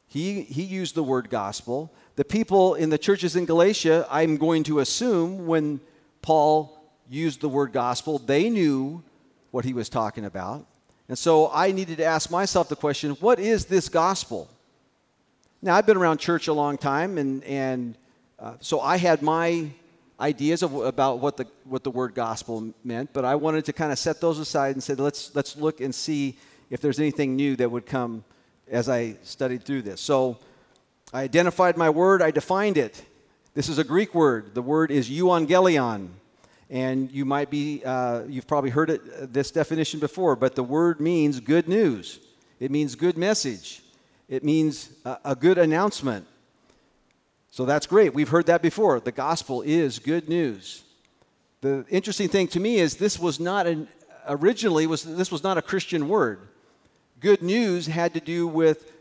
He, 0.07 0.41
he 0.41 0.63
used 0.63 0.95
the 0.95 1.03
word 1.03 1.29
gospel. 1.29 1.91
The 2.15 2.25
people 2.25 2.75
in 2.75 2.89
the 2.89 2.97
churches 2.97 3.35
in 3.35 3.45
Galatia, 3.45 4.07
I'm 4.09 4.37
going 4.37 4.63
to 4.63 4.79
assume, 4.79 5.47
when 5.47 5.81
Paul 6.21 6.80
used 7.11 7.41
the 7.41 7.49
word 7.49 7.73
gospel, 7.73 8.17
they 8.17 8.49
knew 8.49 9.03
what 9.51 9.65
he 9.65 9.73
was 9.73 9.89
talking 9.89 10.25
about. 10.25 10.65
And 11.09 11.17
so 11.17 11.51
I 11.51 11.73
needed 11.73 11.97
to 11.97 12.05
ask 12.05 12.31
myself 12.31 12.69
the 12.69 12.75
question 12.75 13.11
what 13.19 13.37
is 13.37 13.65
this 13.65 13.89
gospel? 13.89 14.49
Now, 15.61 15.75
I've 15.75 15.85
been 15.85 15.97
around 15.97 16.17
church 16.17 16.47
a 16.47 16.53
long 16.53 16.77
time, 16.77 17.19
and, 17.19 17.43
and 17.43 17.95
uh, 18.39 18.53
so 18.61 18.79
I 18.79 18.97
had 18.97 19.21
my 19.21 19.69
ideas 20.19 20.63
of, 20.63 20.73
about 20.73 21.19
what 21.19 21.37
the, 21.37 21.45
what 21.65 21.83
the 21.83 21.91
word 21.91 22.15
gospel 22.15 22.73
meant, 22.83 23.11
but 23.13 23.25
I 23.25 23.35
wanted 23.35 23.65
to 23.65 23.73
kind 23.73 23.91
of 23.91 23.99
set 23.99 24.21
those 24.21 24.39
aside 24.39 24.75
and 24.75 24.81
say, 24.81 24.95
let's, 24.95 25.35
let's 25.35 25.55
look 25.57 25.81
and 25.81 25.93
see 25.93 26.37
if 26.71 26.81
there's 26.81 26.99
anything 26.99 27.35
new 27.35 27.55
that 27.57 27.69
would 27.69 27.85
come 27.85 28.23
as 28.69 28.89
I 28.89 29.17
studied 29.21 29.63
through 29.63 29.83
this. 29.83 30.01
So 30.01 30.39
I 31.13 31.23
identified 31.23 31.77
my 31.77 31.89
word, 31.89 32.21
I 32.21 32.31
defined 32.31 32.77
it. 32.77 33.03
This 33.53 33.67
is 33.67 33.77
a 33.77 33.83
Greek 33.83 34.15
word. 34.15 34.55
The 34.55 34.61
word 34.61 34.91
is 34.91 35.09
euangelion. 35.09 36.07
And 36.71 37.11
you 37.11 37.25
might 37.25 37.49
be, 37.49 37.83
uh, 37.83 38.23
you've 38.29 38.47
probably 38.47 38.69
heard 38.69 38.89
it, 38.89 39.01
uh, 39.01 39.27
this 39.29 39.51
definition 39.51 39.99
before, 39.99 40.37
but 40.37 40.55
the 40.55 40.63
word 40.63 41.01
means 41.01 41.41
good 41.41 41.67
news. 41.67 42.19
It 42.61 42.71
means 42.71 42.95
good 42.95 43.17
message. 43.17 43.83
It 44.29 44.45
means 44.45 44.89
a, 45.03 45.17
a 45.25 45.35
good 45.35 45.57
announcement. 45.57 46.25
So 47.51 47.65
that's 47.65 47.85
great. 47.85 48.13
We've 48.13 48.29
heard 48.29 48.45
that 48.45 48.61
before. 48.61 49.01
The 49.01 49.11
gospel 49.11 49.61
is 49.61 49.99
good 49.99 50.29
news. 50.29 50.83
The 51.59 51.85
interesting 51.89 52.29
thing 52.29 52.47
to 52.47 52.59
me 52.61 52.77
is 52.77 52.95
this 52.95 53.19
was 53.19 53.37
not 53.37 53.67
an 53.67 53.89
originally 54.27 54.87
was 54.87 55.03
this 55.03 55.29
was 55.29 55.43
not 55.43 55.57
a 55.57 55.61
Christian 55.61 56.07
word. 56.07 56.39
Good 57.19 57.41
news 57.41 57.87
had 57.87 58.13
to 58.13 58.21
do 58.21 58.47
with 58.47 58.91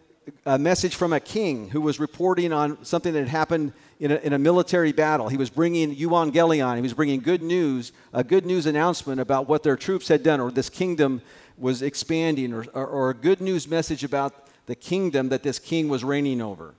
a 0.45 0.59
message 0.59 0.97
from 0.97 1.13
a 1.13 1.21
king 1.21 1.71
who 1.71 1.81
was 1.81 2.01
reporting 2.01 2.53
on 2.53 2.85
something 2.85 3.13
that 3.13 3.21
had 3.21 3.29
happened 3.29 3.73
in 4.01 4.11
a, 4.11 4.17
in 4.17 4.33
a 4.33 4.39
military 4.39 4.93
battle. 4.93 5.29
He 5.29 5.37
was 5.37 5.51
bringing 5.51 5.95
euangelion. 5.95 6.75
He 6.77 6.83
was 6.83 6.95
bringing 6.95 7.21
good 7.21 7.43
news, 7.43 7.93
a 8.13 8.25
good 8.25 8.47
news 8.47 8.67
announcement 8.67 9.21
about 9.21 9.47
what 9.47 9.63
their 9.63 9.77
troops 9.77 10.09
had 10.09 10.23
done, 10.23 10.41
or 10.41 10.51
this 10.51 10.71
kingdom 10.71 11.21
was 11.59 11.83
expanding, 11.83 12.55
or, 12.55 12.65
or, 12.73 12.87
or 12.87 13.11
a 13.11 13.15
good 13.15 13.43
news 13.43 13.69
message 13.69 14.03
about 14.03 14.47
the 14.67 14.75
kingdom 14.75 15.29
that 15.29 15.43
this 15.43 15.59
king 15.59 15.89
was 15.89 16.03
reigning 16.03 16.41
over. 16.41 16.75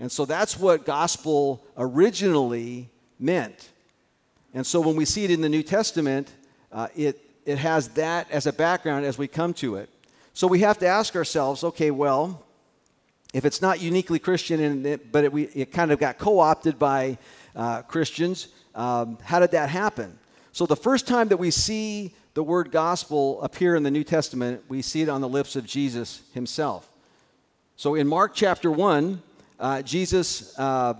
And 0.00 0.10
so 0.10 0.24
that's 0.24 0.58
what 0.58 0.86
gospel 0.86 1.62
originally 1.76 2.88
meant. 3.20 3.68
And 4.54 4.66
so 4.66 4.80
when 4.80 4.96
we 4.96 5.04
see 5.04 5.24
it 5.24 5.30
in 5.30 5.42
the 5.42 5.48
New 5.48 5.62
Testament, 5.62 6.32
uh, 6.72 6.88
it, 6.96 7.20
it 7.44 7.58
has 7.58 7.88
that 7.90 8.30
as 8.30 8.46
a 8.46 8.52
background 8.52 9.04
as 9.04 9.18
we 9.18 9.28
come 9.28 9.52
to 9.54 9.76
it. 9.76 9.90
So 10.32 10.46
we 10.46 10.60
have 10.60 10.78
to 10.78 10.86
ask 10.86 11.14
ourselves 11.14 11.62
okay, 11.62 11.90
well, 11.90 12.43
if 13.34 13.44
it's 13.44 13.60
not 13.60 13.80
uniquely 13.80 14.20
Christian, 14.20 14.86
it, 14.86 15.10
but 15.12 15.24
it, 15.24 15.32
we, 15.32 15.42
it 15.48 15.72
kind 15.72 15.90
of 15.90 15.98
got 15.98 16.18
co 16.18 16.38
opted 16.38 16.78
by 16.78 17.18
uh, 17.56 17.82
Christians, 17.82 18.46
um, 18.76 19.18
how 19.24 19.40
did 19.40 19.50
that 19.50 19.68
happen? 19.68 20.18
So 20.52 20.66
the 20.66 20.76
first 20.76 21.08
time 21.08 21.28
that 21.28 21.36
we 21.36 21.50
see 21.50 22.14
the 22.34 22.44
word 22.44 22.70
gospel 22.70 23.42
appear 23.42 23.74
in 23.74 23.82
the 23.82 23.90
New 23.90 24.04
Testament, 24.04 24.62
we 24.68 24.82
see 24.82 25.02
it 25.02 25.08
on 25.08 25.20
the 25.20 25.28
lips 25.28 25.56
of 25.56 25.66
Jesus 25.66 26.22
himself. 26.32 26.88
So 27.74 27.96
in 27.96 28.06
Mark 28.06 28.34
chapter 28.34 28.70
1, 28.70 29.20
uh, 29.58 29.82
Jesus 29.82 30.56
uh, 30.56 30.94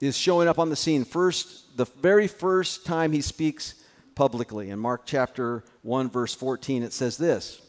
is 0.00 0.16
showing 0.16 0.46
up 0.46 0.60
on 0.60 0.70
the 0.70 0.76
scene 0.76 1.04
first, 1.04 1.76
the 1.76 1.86
very 1.86 2.28
first 2.28 2.86
time 2.86 3.10
he 3.10 3.20
speaks 3.20 3.74
publicly. 4.14 4.70
In 4.70 4.78
Mark 4.78 5.02
chapter 5.06 5.64
1, 5.82 6.08
verse 6.08 6.36
14, 6.36 6.84
it 6.84 6.92
says 6.92 7.16
this 7.16 7.60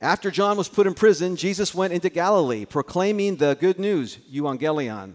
After 0.00 0.30
John 0.30 0.56
was 0.56 0.68
put 0.68 0.86
in 0.86 0.94
prison, 0.94 1.36
Jesus 1.36 1.74
went 1.74 1.92
into 1.92 2.08
Galilee 2.08 2.64
proclaiming 2.64 3.36
the 3.36 3.56
good 3.58 3.78
news, 3.78 4.18
euangelion. 4.32 5.14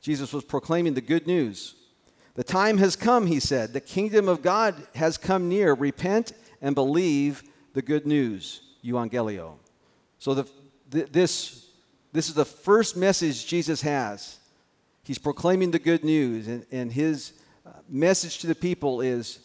Jesus 0.00 0.32
was 0.32 0.44
proclaiming 0.44 0.94
the 0.94 1.00
good 1.00 1.26
news. 1.26 1.76
The 2.34 2.44
time 2.44 2.78
has 2.78 2.96
come, 2.96 3.26
he 3.26 3.38
said. 3.38 3.72
The 3.72 3.80
kingdom 3.80 4.28
of 4.28 4.42
God 4.42 4.74
has 4.96 5.16
come 5.16 5.48
near. 5.48 5.74
Repent 5.74 6.32
and 6.60 6.74
believe 6.74 7.44
the 7.72 7.82
good 7.82 8.06
news, 8.06 8.60
euangelio. 8.84 9.54
So 10.18 10.34
the, 10.34 10.48
th- 10.90 11.12
this 11.12 11.64
this 12.14 12.28
is 12.28 12.34
the 12.34 12.44
first 12.44 12.96
message 12.96 13.44
Jesus 13.44 13.82
has. 13.82 14.38
He's 15.02 15.18
proclaiming 15.18 15.72
the 15.72 15.80
good 15.80 16.04
news, 16.04 16.46
and, 16.46 16.64
and 16.70 16.92
his 16.92 17.32
uh, 17.66 17.70
message 17.88 18.38
to 18.38 18.46
the 18.46 18.54
people 18.54 19.00
is 19.00 19.40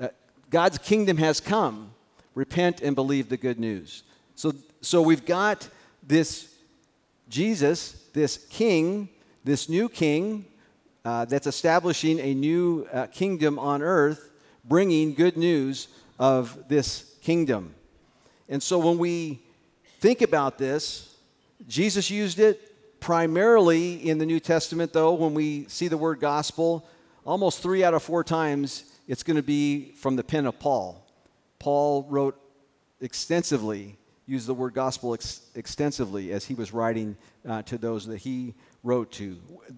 uh, 0.00 0.08
God's 0.48 0.78
kingdom 0.78 1.18
has 1.18 1.40
come. 1.40 1.92
Repent 2.36 2.82
and 2.82 2.94
believe 2.94 3.30
the 3.30 3.38
good 3.38 3.58
news. 3.58 4.04
So, 4.34 4.52
so 4.82 5.00
we've 5.00 5.24
got 5.24 5.68
this 6.06 6.54
Jesus, 7.30 8.04
this 8.12 8.46
king, 8.50 9.08
this 9.42 9.68
new 9.68 9.88
king 9.88 10.44
uh, 11.04 11.24
that's 11.24 11.46
establishing 11.46 12.20
a 12.20 12.34
new 12.34 12.86
uh, 12.92 13.06
kingdom 13.06 13.58
on 13.58 13.80
earth, 13.80 14.30
bringing 14.64 15.14
good 15.14 15.38
news 15.38 15.88
of 16.18 16.68
this 16.68 17.16
kingdom. 17.22 17.74
And 18.50 18.62
so 18.62 18.78
when 18.78 18.98
we 18.98 19.40
think 20.00 20.20
about 20.20 20.58
this, 20.58 21.16
Jesus 21.66 22.10
used 22.10 22.38
it 22.38 23.00
primarily 23.00 24.06
in 24.06 24.18
the 24.18 24.26
New 24.26 24.40
Testament, 24.40 24.92
though, 24.92 25.14
when 25.14 25.32
we 25.32 25.66
see 25.68 25.88
the 25.88 25.96
word 25.96 26.20
gospel, 26.20 26.86
almost 27.24 27.62
three 27.62 27.82
out 27.82 27.94
of 27.94 28.02
four 28.02 28.22
times 28.22 28.92
it's 29.08 29.22
going 29.22 29.36
to 29.36 29.42
be 29.42 29.92
from 29.92 30.16
the 30.16 30.24
pen 30.24 30.44
of 30.44 30.58
Paul. 30.58 31.05
Paul 31.58 32.06
wrote 32.08 32.38
extensively, 33.00 33.96
used 34.26 34.46
the 34.46 34.54
word 34.54 34.74
gospel 34.74 35.14
ex- 35.14 35.42
extensively 35.54 36.32
as 36.32 36.44
he 36.44 36.54
was 36.54 36.72
writing 36.72 37.16
uh, 37.48 37.62
to 37.62 37.78
those 37.78 38.06
that 38.06 38.18
he 38.18 38.54
wrote 38.82 39.10
to 39.12 39.36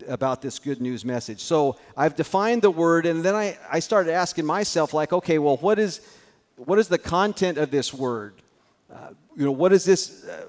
about 0.08 0.42
this 0.42 0.58
good 0.58 0.80
news 0.80 1.04
message. 1.04 1.40
So 1.40 1.78
I've 1.96 2.16
defined 2.16 2.62
the 2.62 2.70
word, 2.70 3.06
and 3.06 3.22
then 3.22 3.34
I, 3.34 3.58
I 3.70 3.80
started 3.80 4.12
asking 4.12 4.44
myself, 4.44 4.92
like, 4.92 5.12
okay, 5.12 5.38
well, 5.38 5.56
what 5.56 5.78
is, 5.78 6.00
what 6.56 6.78
is 6.78 6.88
the 6.88 6.98
content 6.98 7.58
of 7.58 7.70
this 7.70 7.92
word? 7.92 8.34
Uh, 8.92 9.10
you 9.36 9.44
know, 9.44 9.52
what 9.52 9.72
is 9.72 9.84
this? 9.84 10.24
Uh, 10.24 10.44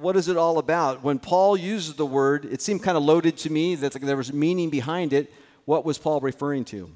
what 0.00 0.16
is 0.16 0.28
it 0.28 0.36
all 0.36 0.58
about? 0.58 1.02
When 1.02 1.18
Paul 1.18 1.56
uses 1.56 1.94
the 1.94 2.06
word, 2.06 2.44
it 2.44 2.60
seemed 2.60 2.82
kind 2.82 2.96
of 2.96 3.02
loaded 3.02 3.36
to 3.38 3.50
me 3.50 3.74
that 3.76 3.92
there 3.92 4.16
was 4.16 4.32
meaning 4.32 4.68
behind 4.68 5.12
it. 5.12 5.32
What 5.64 5.84
was 5.84 5.98
Paul 5.98 6.20
referring 6.20 6.64
to? 6.66 6.90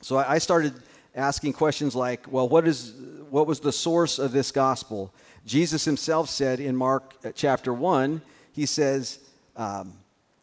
So 0.00 0.16
I, 0.16 0.34
I 0.34 0.38
started 0.38 0.74
asking 1.14 1.52
questions 1.54 1.94
like, 1.94 2.30
well, 2.30 2.48
what 2.48 2.66
is 2.66 2.94
what 3.30 3.46
was 3.46 3.60
the 3.60 3.72
source 3.72 4.18
of 4.18 4.32
this 4.32 4.50
gospel? 4.50 5.12
Jesus 5.44 5.84
himself 5.84 6.30
said 6.30 6.60
in 6.60 6.76
Mark 6.76 7.14
uh, 7.24 7.32
chapter 7.34 7.72
1, 7.72 8.22
he 8.52 8.66
says 8.66 9.18
um, 9.56 9.92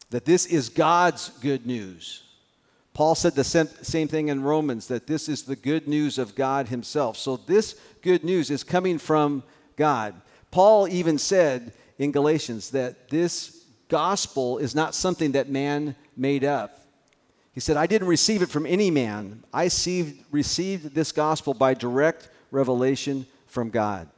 that 0.09 0.25
this 0.25 0.45
is 0.45 0.69
God's 0.69 1.29
good 1.41 1.65
news. 1.65 2.23
Paul 2.93 3.15
said 3.15 3.35
the 3.35 3.43
same 3.43 4.07
thing 4.07 4.29
in 4.29 4.41
Romans 4.41 4.87
that 4.87 5.05
this 5.05 5.27
is 5.27 5.43
the 5.43 5.55
good 5.55 5.87
news 5.87 6.17
of 6.17 6.33
God 6.33 6.69
himself. 6.69 7.17
So 7.17 7.35
this 7.35 7.77
good 8.01 8.23
news 8.23 8.49
is 8.49 8.63
coming 8.63 8.97
from 8.97 9.43
God. 9.75 10.15
Paul 10.49 10.87
even 10.87 11.17
said 11.17 11.73
in 11.99 12.13
Galatians 12.13 12.69
that 12.71 13.09
this 13.09 13.65
gospel 13.89 14.59
is 14.59 14.73
not 14.73 14.95
something 14.95 15.33
that 15.33 15.49
man 15.49 15.95
made 16.15 16.45
up. 16.45 16.84
He 17.55 17.61
said, 17.61 17.77
I 17.77 17.87
didn't 17.87 18.09
receive 18.09 18.41
it 18.41 18.49
from 18.49 18.65
any 18.65 18.91
man. 18.91 19.41
I 19.53 19.63
received, 20.29 20.93
this 20.93 21.13
gospel 21.13 21.53
by 21.53 21.73
direct 21.73 22.29
revelation 22.51 23.25
from 23.47 23.69
God. 23.69 24.09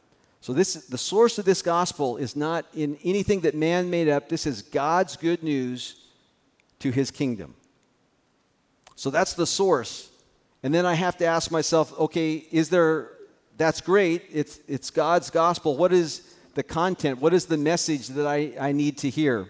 So 0.41 0.53
this 0.53 0.73
the 0.73 0.97
source 0.97 1.37
of 1.37 1.45
this 1.45 1.61
gospel 1.61 2.17
is 2.17 2.35
not 2.35 2.65
in 2.73 2.97
anything 3.03 3.41
that 3.41 3.53
man 3.53 3.89
made 3.89 4.09
up. 4.09 4.27
This 4.29 4.47
is 4.47 4.61
God's 4.61 5.15
good 5.17 5.43
news 5.43 5.95
to 6.79 6.89
his 6.89 7.11
kingdom. 7.11 7.55
So 8.95 9.09
that's 9.11 9.33
the 9.33 9.45
source. 9.45 10.09
And 10.63 10.73
then 10.73 10.85
I 10.85 10.95
have 10.95 11.17
to 11.17 11.25
ask 11.25 11.51
myself, 11.51 11.97
okay, 11.99 12.45
is 12.51 12.69
there 12.69 13.11
that's 13.57 13.81
great. 13.81 14.23
It's 14.31 14.59
it's 14.67 14.89
God's 14.89 15.29
gospel. 15.29 15.77
What 15.77 15.93
is 15.93 16.35
the 16.55 16.63
content? 16.63 17.19
What 17.19 17.33
is 17.33 17.45
the 17.45 17.57
message 17.57 18.07
that 18.09 18.25
I, 18.25 18.53
I 18.59 18.71
need 18.71 18.97
to 18.99 19.09
hear? 19.09 19.49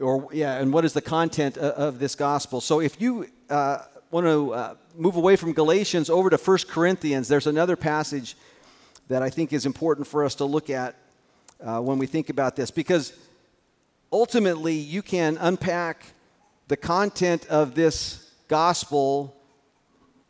Or 0.00 0.28
yeah, 0.32 0.58
and 0.58 0.72
what 0.72 0.84
is 0.84 0.92
the 0.92 1.02
content 1.02 1.56
of, 1.58 1.98
this 1.98 2.14
gospel? 2.14 2.60
So 2.60 2.80
if 2.80 3.00
you 3.00 3.26
uh, 3.50 3.78
want 4.10 4.26
to 4.26 4.54
uh, 4.54 4.74
move 4.96 5.16
away 5.16 5.36
from 5.36 5.52
Galatians 5.52 6.08
over 6.08 6.30
to 6.30 6.36
1 6.36 6.58
Corinthians, 6.68 7.28
there's 7.28 7.46
another 7.46 7.76
passage 7.76 8.36
that 9.08 9.22
I 9.22 9.30
think 9.30 9.52
is 9.52 9.66
important 9.66 10.06
for 10.06 10.24
us 10.24 10.34
to 10.36 10.44
look 10.44 10.70
at 10.70 10.94
uh, 11.60 11.80
when 11.80 11.98
we 11.98 12.06
think 12.06 12.30
about 12.30 12.54
this 12.54 12.70
because 12.70 13.12
ultimately 14.12 14.74
you 14.74 15.02
can 15.02 15.36
unpack 15.40 16.04
the 16.68 16.76
content 16.76 17.46
of 17.46 17.74
this 17.74 18.30
gospel 18.46 19.34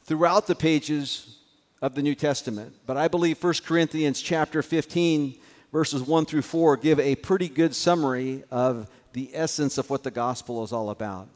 throughout 0.04 0.46
the 0.46 0.54
pages 0.54 1.36
of 1.82 1.94
the 1.94 2.02
New 2.02 2.14
Testament. 2.14 2.74
But 2.86 2.96
I 2.96 3.08
believe 3.08 3.42
1 3.42 3.54
Corinthians 3.64 4.22
chapter 4.22 4.62
15 4.62 5.34
verses 5.72 6.02
1 6.02 6.24
through 6.24 6.42
4 6.42 6.76
give 6.78 6.98
a 6.98 7.14
pretty 7.16 7.48
good 7.48 7.74
summary 7.74 8.42
of 8.50 8.88
the 9.12 9.30
essence 9.34 9.78
of 9.78 9.90
what 9.90 10.02
the 10.02 10.10
gospel 10.10 10.62
is 10.64 10.72
all 10.72 10.90
about. 10.90 11.28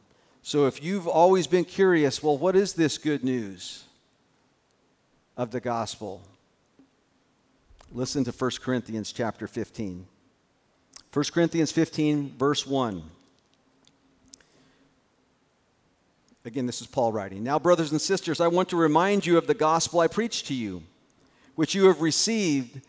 So 0.43 0.67
if 0.67 0.83
you've 0.83 1.07
always 1.07 1.47
been 1.47 1.65
curious, 1.65 2.23
well 2.23 2.39
what 2.39 2.57
is 2.57 2.75
this 2.75 2.99
good 2.99 3.25
news 3.25 3.85
of 5.37 5.51
the 5.51 5.61
gospel? 5.61 6.23
Listen 7.93 8.25
to 8.25 8.33
1 8.33 8.51
Corinthians 8.63 9.13
chapter 9.13 9.47
15. 9.47 10.07
1 11.13 11.25
Corinthians 11.33 11.71
15, 11.71 12.35
verse 12.39 12.67
1. 12.67 13.03
Again, 16.45 16.67
this 16.67 16.81
is 16.81 16.87
Paul 16.87 17.13
writing. 17.13 17.45
Now, 17.45 17.59
brothers 17.59 17.93
and 17.93 18.01
sisters, 18.01 18.41
I 18.41 18.49
want 18.49 18.71
to 18.71 18.77
remind 18.77 19.27
you 19.27 19.39
of 19.39 19.47
the 19.47 19.55
gospel 19.55 20.01
I 20.01 20.09
preached 20.09 20.47
to 20.47 20.55
you, 20.55 20.83
which 21.55 21.75
you 21.75 21.87
have 21.87 22.01
received 22.01 22.81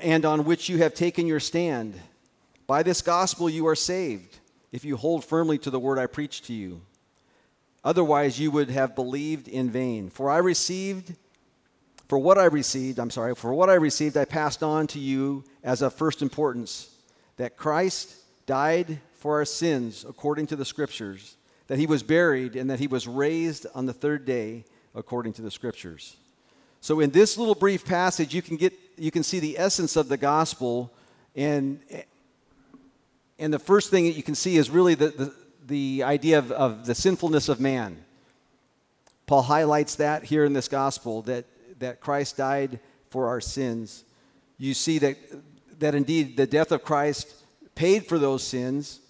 and 0.00 0.24
on 0.24 0.44
which 0.44 0.68
you 0.68 0.78
have 0.78 0.94
taken 0.94 1.26
your 1.26 1.40
stand. 1.40 2.00
By 2.66 2.82
this 2.82 3.02
gospel 3.02 3.48
you 3.48 3.66
are 3.66 3.76
saved, 3.76 4.38
if 4.72 4.84
you 4.84 4.96
hold 4.96 5.24
firmly 5.24 5.58
to 5.58 5.70
the 5.70 5.80
word 5.80 5.98
I 5.98 6.06
preached 6.06 6.46
to 6.46 6.52
you. 6.52 6.82
Otherwise, 7.84 8.40
you 8.40 8.50
would 8.50 8.68
have 8.70 8.96
believed 8.96 9.46
in 9.46 9.70
vain. 9.70 10.10
For 10.10 10.28
I 10.28 10.38
received 10.38 11.14
for 12.08 12.18
what 12.18 12.38
I 12.38 12.44
received, 12.44 13.00
I'm 13.00 13.10
sorry, 13.10 13.34
for 13.34 13.52
what 13.52 13.68
I 13.68 13.74
received, 13.74 14.16
I 14.16 14.24
passed 14.24 14.62
on 14.62 14.86
to 14.88 14.98
you 14.98 15.44
as 15.64 15.82
of 15.82 15.92
first 15.92 16.22
importance 16.22 16.90
that 17.36 17.56
Christ 17.56 18.14
died 18.46 19.00
for 19.14 19.34
our 19.34 19.44
sins 19.44 20.04
according 20.08 20.46
to 20.48 20.56
the 20.56 20.64
Scriptures, 20.64 21.36
that 21.66 21.78
he 21.78 21.86
was 21.86 22.04
buried, 22.04 22.54
and 22.54 22.70
that 22.70 22.78
he 22.78 22.86
was 22.86 23.08
raised 23.08 23.66
on 23.74 23.86
the 23.86 23.92
third 23.92 24.24
day 24.24 24.64
according 24.94 25.32
to 25.34 25.42
the 25.42 25.50
Scriptures. 25.50 26.16
So, 26.80 27.00
in 27.00 27.10
this 27.10 27.36
little 27.36 27.56
brief 27.56 27.84
passage, 27.84 28.32
you 28.32 28.42
can, 28.42 28.56
get, 28.56 28.72
you 28.96 29.10
can 29.10 29.24
see 29.24 29.40
the 29.40 29.58
essence 29.58 29.96
of 29.96 30.08
the 30.08 30.16
gospel, 30.16 30.92
and, 31.34 31.80
and 33.38 33.52
the 33.52 33.58
first 33.58 33.90
thing 33.90 34.04
that 34.04 34.12
you 34.12 34.22
can 34.22 34.34
see 34.34 34.56
is 34.56 34.70
really 34.70 34.94
the, 34.94 35.08
the, 35.08 35.34
the 35.66 36.02
idea 36.02 36.38
of, 36.38 36.52
of 36.52 36.86
the 36.86 36.94
sinfulness 36.94 37.48
of 37.48 37.60
man. 37.60 38.04
Paul 39.26 39.42
highlights 39.42 39.96
that 39.96 40.24
here 40.24 40.44
in 40.44 40.52
this 40.52 40.68
gospel 40.68 41.22
that 41.22 41.46
that 41.78 42.00
Christ 42.00 42.36
died 42.36 42.80
for 43.10 43.28
our 43.28 43.40
sins, 43.40 44.04
you 44.58 44.74
see 44.74 44.98
that, 44.98 45.16
that 45.78 45.94
indeed 45.94 46.36
the 46.36 46.46
death 46.46 46.72
of 46.72 46.82
Christ 46.82 47.34
paid 47.74 48.06
for 48.06 48.18
those 48.18 48.42
sins 48.42 49.00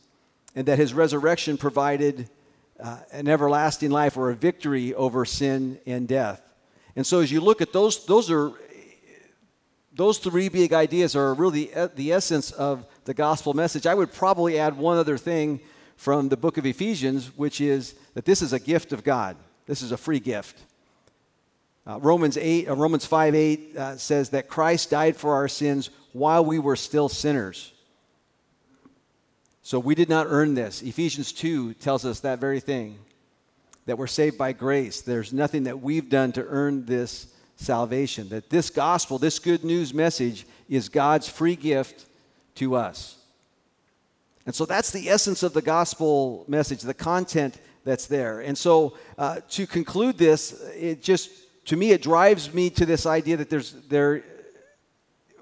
and 0.54 0.66
that 0.66 0.78
his 0.78 0.92
resurrection 0.94 1.56
provided 1.56 2.28
uh, 2.80 2.98
an 3.12 3.28
everlasting 3.28 3.90
life 3.90 4.16
or 4.16 4.30
a 4.30 4.34
victory 4.34 4.94
over 4.94 5.24
sin 5.24 5.78
and 5.86 6.08
death. 6.08 6.42
And 6.94 7.06
so 7.06 7.20
as 7.20 7.30
you 7.30 7.40
look 7.40 7.60
at 7.60 7.72
those, 7.72 8.04
those 8.06 8.30
are 8.30 8.52
those 9.96 10.18
three 10.18 10.48
big 10.50 10.74
ideas 10.74 11.16
are 11.16 11.32
really 11.32 11.70
the 11.94 12.12
essence 12.12 12.50
of 12.52 12.87
the 13.04 13.14
gospel 13.14 13.54
message. 13.54 13.87
I 13.87 13.94
would 13.94 14.12
probably 14.12 14.59
add 14.59 14.76
one 14.76 14.98
other 14.98 15.16
thing 15.16 15.61
from 15.96 16.28
the 16.28 16.37
book 16.37 16.59
of 16.59 16.66
Ephesians, 16.66 17.37
which 17.37 17.61
is 17.61 17.94
that 18.12 18.26
this 18.26 18.42
is 18.42 18.52
a 18.52 18.61
gift 18.61 18.92
of 18.92 19.02
God. 19.02 19.37
This 19.64 19.80
is 19.80 19.92
a 19.92 19.96
free 19.96 20.20
gift. 20.20 20.61
Uh, 21.87 21.98
Romans 22.00 22.37
8, 22.37 22.68
uh, 22.68 22.76
Romans 22.76 23.06
5 23.06 23.35
8 23.35 23.76
uh, 23.76 23.96
says 23.96 24.30
that 24.30 24.48
Christ 24.48 24.90
died 24.90 25.16
for 25.16 25.35
our 25.35 25.48
sins 25.48 25.88
while 26.12 26.44
we 26.44 26.59
were 26.59 26.76
still 26.76 27.09
sinners. 27.09 27.72
So 29.62 29.78
we 29.78 29.94
did 29.94 30.09
not 30.09 30.26
earn 30.28 30.54
this. 30.54 30.82
Ephesians 30.82 31.32
2 31.32 31.74
tells 31.74 32.04
us 32.04 32.20
that 32.20 32.38
very 32.38 32.61
thing 32.61 32.98
that 33.87 33.96
we're 33.96 34.06
saved 34.09 34.37
by 34.37 34.52
grace. 34.52 35.00
There's 35.00 35.32
nothing 35.32 35.64
that 35.64 35.80
we've 35.80 36.09
done 36.09 36.32
to 36.32 36.44
earn 36.44 36.85
this 36.85 37.32
salvation. 37.57 38.29
That 38.29 38.51
this 38.51 38.71
gospel, 38.71 39.19
this 39.19 39.38
good 39.38 39.64
news 39.64 39.92
message, 39.92 40.47
is 40.69 40.88
God's 40.88 41.29
free 41.29 41.57
gift 41.57 42.07
to 42.57 42.77
us. 42.77 43.16
And 44.47 44.55
so 44.55 44.64
that's 44.64 44.92
the 44.92 45.09
essence 45.09 45.42
of 45.42 45.53
the 45.53 45.62
gospel 45.62 46.45
message, 46.47 46.83
the 46.83 46.95
content 46.95 47.59
that's 47.85 48.07
there. 48.07 48.40
And 48.40 48.57
so 48.57 48.97
uh, 49.19 49.40
to 49.51 49.66
conclude 49.66 50.19
this, 50.19 50.62
it 50.75 51.03
just 51.03 51.31
to 51.66 51.77
me, 51.77 51.90
it 51.90 52.03
drives 52.03 52.55
me 52.55 52.71
to 52.71 52.87
this 52.87 53.07
idea 53.07 53.37
that 53.37 53.51
there's 53.51 53.73
there. 53.88 54.23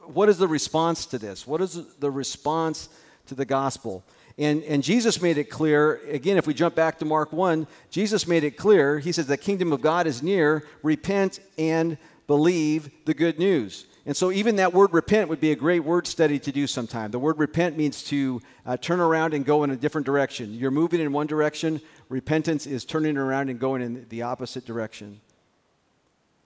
What 0.05 0.29
is 0.29 0.38
the 0.38 0.48
response 0.48 1.07
to 1.07 1.18
this? 1.18 1.46
What 1.46 1.61
is 1.61 1.85
the 1.98 2.11
response 2.11 2.88
to 3.27 3.35
the 3.35 3.44
gospel? 3.44 4.05
And, 4.36 4.64
and 4.64 4.82
Jesus 4.82 5.22
made 5.22 5.38
it 5.38 5.44
clear, 5.44 6.00
again, 6.08 6.36
if 6.36 6.46
we 6.46 6.54
jump 6.54 6.74
back 6.74 6.98
to 6.98 7.04
Mark 7.04 7.32
1, 7.32 7.68
Jesus 7.90 8.26
made 8.26 8.42
it 8.42 8.56
clear. 8.56 8.98
He 8.98 9.12
says, 9.12 9.26
The 9.26 9.36
kingdom 9.36 9.72
of 9.72 9.80
God 9.80 10.06
is 10.06 10.22
near. 10.22 10.64
Repent 10.82 11.38
and 11.56 11.96
believe 12.26 12.90
the 13.04 13.14
good 13.14 13.38
news. 13.38 13.86
And 14.06 14.16
so, 14.16 14.32
even 14.32 14.56
that 14.56 14.74
word 14.74 14.92
repent 14.92 15.30
would 15.30 15.40
be 15.40 15.52
a 15.52 15.56
great 15.56 15.80
word 15.80 16.06
study 16.06 16.38
to 16.40 16.52
do 16.52 16.66
sometime. 16.66 17.10
The 17.10 17.18
word 17.18 17.38
repent 17.38 17.78
means 17.78 18.02
to 18.04 18.42
uh, 18.66 18.76
turn 18.76 19.00
around 19.00 19.34
and 19.34 19.46
go 19.46 19.62
in 19.62 19.70
a 19.70 19.76
different 19.76 20.04
direction. 20.04 20.52
You're 20.52 20.70
moving 20.70 21.00
in 21.00 21.12
one 21.12 21.26
direction, 21.26 21.80
repentance 22.08 22.66
is 22.66 22.84
turning 22.84 23.16
around 23.16 23.48
and 23.48 23.58
going 23.58 23.80
in 23.80 24.06
the 24.10 24.22
opposite 24.22 24.66
direction. 24.66 25.20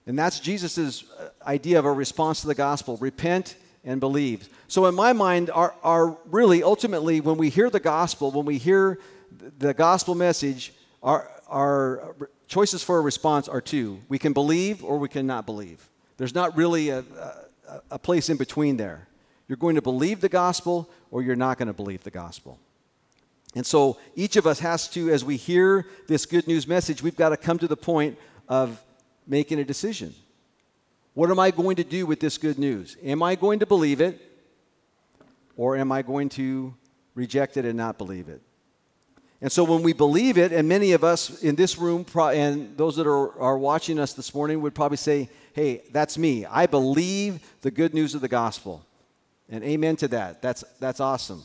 And 0.07 0.17
that's 0.17 0.39
Jesus' 0.39 1.03
uh, 1.11 1.29
idea 1.45 1.79
of 1.79 1.85
a 1.85 1.91
response 1.91 2.41
to 2.41 2.47
the 2.47 2.55
gospel 2.55 2.97
repent 2.97 3.57
and 3.89 3.99
believes. 3.99 4.47
So, 4.67 4.85
in 4.85 4.93
my 4.93 5.13
mind, 5.13 5.49
are, 5.49 5.73
are 5.81 6.15
really 6.25 6.61
ultimately, 6.61 7.21
when 7.21 7.37
we 7.37 7.49
hear 7.49 7.71
the 7.71 7.79
gospel, 7.79 8.29
when 8.29 8.45
we 8.45 8.59
hear 8.59 8.99
the 9.57 9.73
gospel 9.73 10.13
message, 10.13 10.73
our, 11.01 11.27
our 11.47 12.15
choices 12.47 12.83
for 12.83 12.99
a 12.99 13.01
response 13.01 13.47
are 13.47 13.61
two 13.61 13.99
we 14.07 14.19
can 14.19 14.31
believe 14.31 14.83
or 14.83 14.99
we 14.99 15.09
cannot 15.09 15.47
believe. 15.47 15.89
There's 16.17 16.35
not 16.35 16.55
really 16.55 16.89
a, 16.89 16.99
a, 16.99 17.81
a 17.91 17.99
place 17.99 18.29
in 18.29 18.37
between 18.37 18.77
there. 18.77 19.07
You're 19.47 19.57
going 19.57 19.75
to 19.75 19.81
believe 19.81 20.21
the 20.21 20.29
gospel 20.29 20.87
or 21.09 21.23
you're 21.23 21.35
not 21.35 21.57
going 21.57 21.67
to 21.67 21.73
believe 21.73 22.03
the 22.03 22.11
gospel. 22.11 22.59
And 23.55 23.65
so 23.65 23.97
each 24.15 24.35
of 24.35 24.45
us 24.45 24.59
has 24.59 24.87
to, 24.89 25.09
as 25.09 25.25
we 25.25 25.35
hear 25.35 25.87
this 26.07 26.27
good 26.27 26.47
news 26.47 26.67
message, 26.67 27.01
we've 27.01 27.15
got 27.15 27.29
to 27.29 27.37
come 27.37 27.57
to 27.57 27.67
the 27.67 27.77
point 27.77 28.19
of 28.47 28.79
making 29.25 29.57
a 29.57 29.63
decision. 29.63 30.13
What 31.13 31.31
am 31.31 31.39
I 31.39 31.51
going 31.51 31.75
to 31.77 31.83
do 31.83 32.05
with 32.05 32.19
this 32.19 32.37
good 32.37 32.59
news? 32.59 32.97
Am 33.03 33.21
I 33.21 33.35
going 33.35 33.59
to 33.59 33.65
believe 33.65 34.01
it 34.01 34.21
or 35.55 35.75
am 35.75 35.91
I 35.91 36.01
going 36.01 36.29
to 36.29 36.73
reject 37.19 37.57
it 37.57 37.65
and 37.65 37.77
not 37.77 37.97
believe 37.97 38.29
it. 38.29 38.41
And 39.41 39.51
so 39.51 39.63
when 39.63 39.83
we 39.83 39.93
believe 39.93 40.37
it, 40.37 40.51
and 40.51 40.67
many 40.67 40.93
of 40.93 41.03
us 41.03 41.43
in 41.43 41.55
this 41.55 41.77
room 41.77 42.05
and 42.15 42.75
those 42.77 42.95
that 42.95 43.07
are, 43.07 43.37
are 43.39 43.57
watching 43.57 43.99
us 43.99 44.13
this 44.13 44.33
morning 44.33 44.61
would 44.61 44.73
probably 44.73 44.97
say, 44.97 45.29
hey, 45.53 45.81
that's 45.91 46.17
me. 46.17 46.45
I 46.45 46.65
believe 46.65 47.41
the 47.61 47.71
good 47.71 47.93
news 47.93 48.15
of 48.15 48.21
the 48.21 48.27
gospel. 48.27 48.85
And 49.49 49.63
amen 49.63 49.97
to 49.97 50.07
that. 50.09 50.41
That's, 50.41 50.63
that's 50.79 50.99
awesome. 50.99 51.43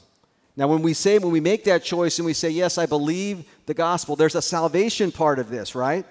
Now, 0.57 0.69
when 0.69 0.83
we 0.83 0.93
say, 0.93 1.19
when 1.19 1.33
we 1.33 1.41
make 1.41 1.65
that 1.65 1.83
choice 1.83 2.19
and 2.19 2.27
we 2.27 2.35
say, 2.35 2.51
yes, 2.51 2.79
I 2.79 2.87
believe 2.87 3.45
the 3.67 3.75
gospel, 3.75 4.15
there's 4.15 4.37
a 4.37 4.43
salvation 4.43 5.11
part 5.11 5.41
of 5.41 5.51
this, 5.51 5.75
right? 5.75 6.07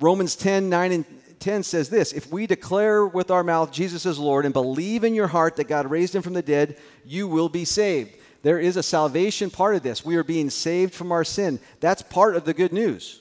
Romans 0.00 0.34
10, 0.36 0.70
9 0.70 0.92
and 0.92 1.04
10 1.42 1.64
says 1.64 1.90
this 1.90 2.12
If 2.12 2.32
we 2.32 2.46
declare 2.46 3.06
with 3.06 3.30
our 3.30 3.44
mouth 3.44 3.72
Jesus 3.72 4.06
is 4.06 4.18
Lord 4.18 4.44
and 4.44 4.54
believe 4.54 5.04
in 5.04 5.14
your 5.14 5.26
heart 5.26 5.56
that 5.56 5.68
God 5.68 5.90
raised 5.90 6.14
him 6.14 6.22
from 6.22 6.32
the 6.32 6.42
dead, 6.42 6.78
you 7.04 7.28
will 7.28 7.48
be 7.48 7.64
saved. 7.64 8.16
There 8.42 8.58
is 8.58 8.76
a 8.76 8.82
salvation 8.82 9.50
part 9.50 9.74
of 9.74 9.82
this. 9.82 10.04
We 10.04 10.16
are 10.16 10.24
being 10.24 10.50
saved 10.50 10.94
from 10.94 11.12
our 11.12 11.24
sin. 11.24 11.60
That's 11.80 12.02
part 12.02 12.36
of 12.36 12.44
the 12.44 12.54
good 12.54 12.72
news. 12.72 13.20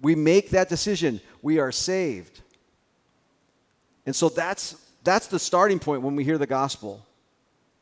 We 0.00 0.14
make 0.14 0.50
that 0.50 0.68
decision. 0.68 1.20
We 1.42 1.58
are 1.58 1.72
saved. 1.72 2.40
And 4.06 4.16
so 4.16 4.28
that's, 4.28 4.76
that's 5.04 5.26
the 5.26 5.38
starting 5.38 5.78
point 5.78 6.02
when 6.02 6.16
we 6.16 6.24
hear 6.24 6.38
the 6.38 6.46
gospel, 6.46 7.06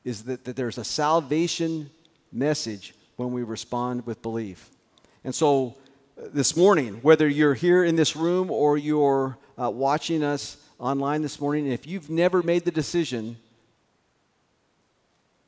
is 0.05 0.25
that, 0.25 0.45
that 0.45 0.57
there's 0.57 0.79
a 0.79 0.85
salvation 0.85 1.91
message 2.33 2.95
when 3.17 3.33
we 3.33 3.43
respond 3.43 4.07
with 4.07 4.23
belief. 4.23 4.71
And 5.25 5.35
so 5.35 5.77
this 6.19 6.57
morning, 6.57 6.95
whether 7.03 7.29
you're 7.29 7.55
here 7.55 7.85
in 7.85 7.97
this 7.97 8.17
room 8.17 8.51
or 8.51 8.77
you're 8.77 9.39
uh, 9.57 9.71
watching 9.71 10.25
us 10.25 10.57
online 10.79 11.23
this 11.23 11.41
morning, 11.41 11.67
if 11.71 11.87
you've 11.87 12.11
never 12.11 12.43
made 12.43 12.65
the 12.65 12.71
decision 12.71 13.37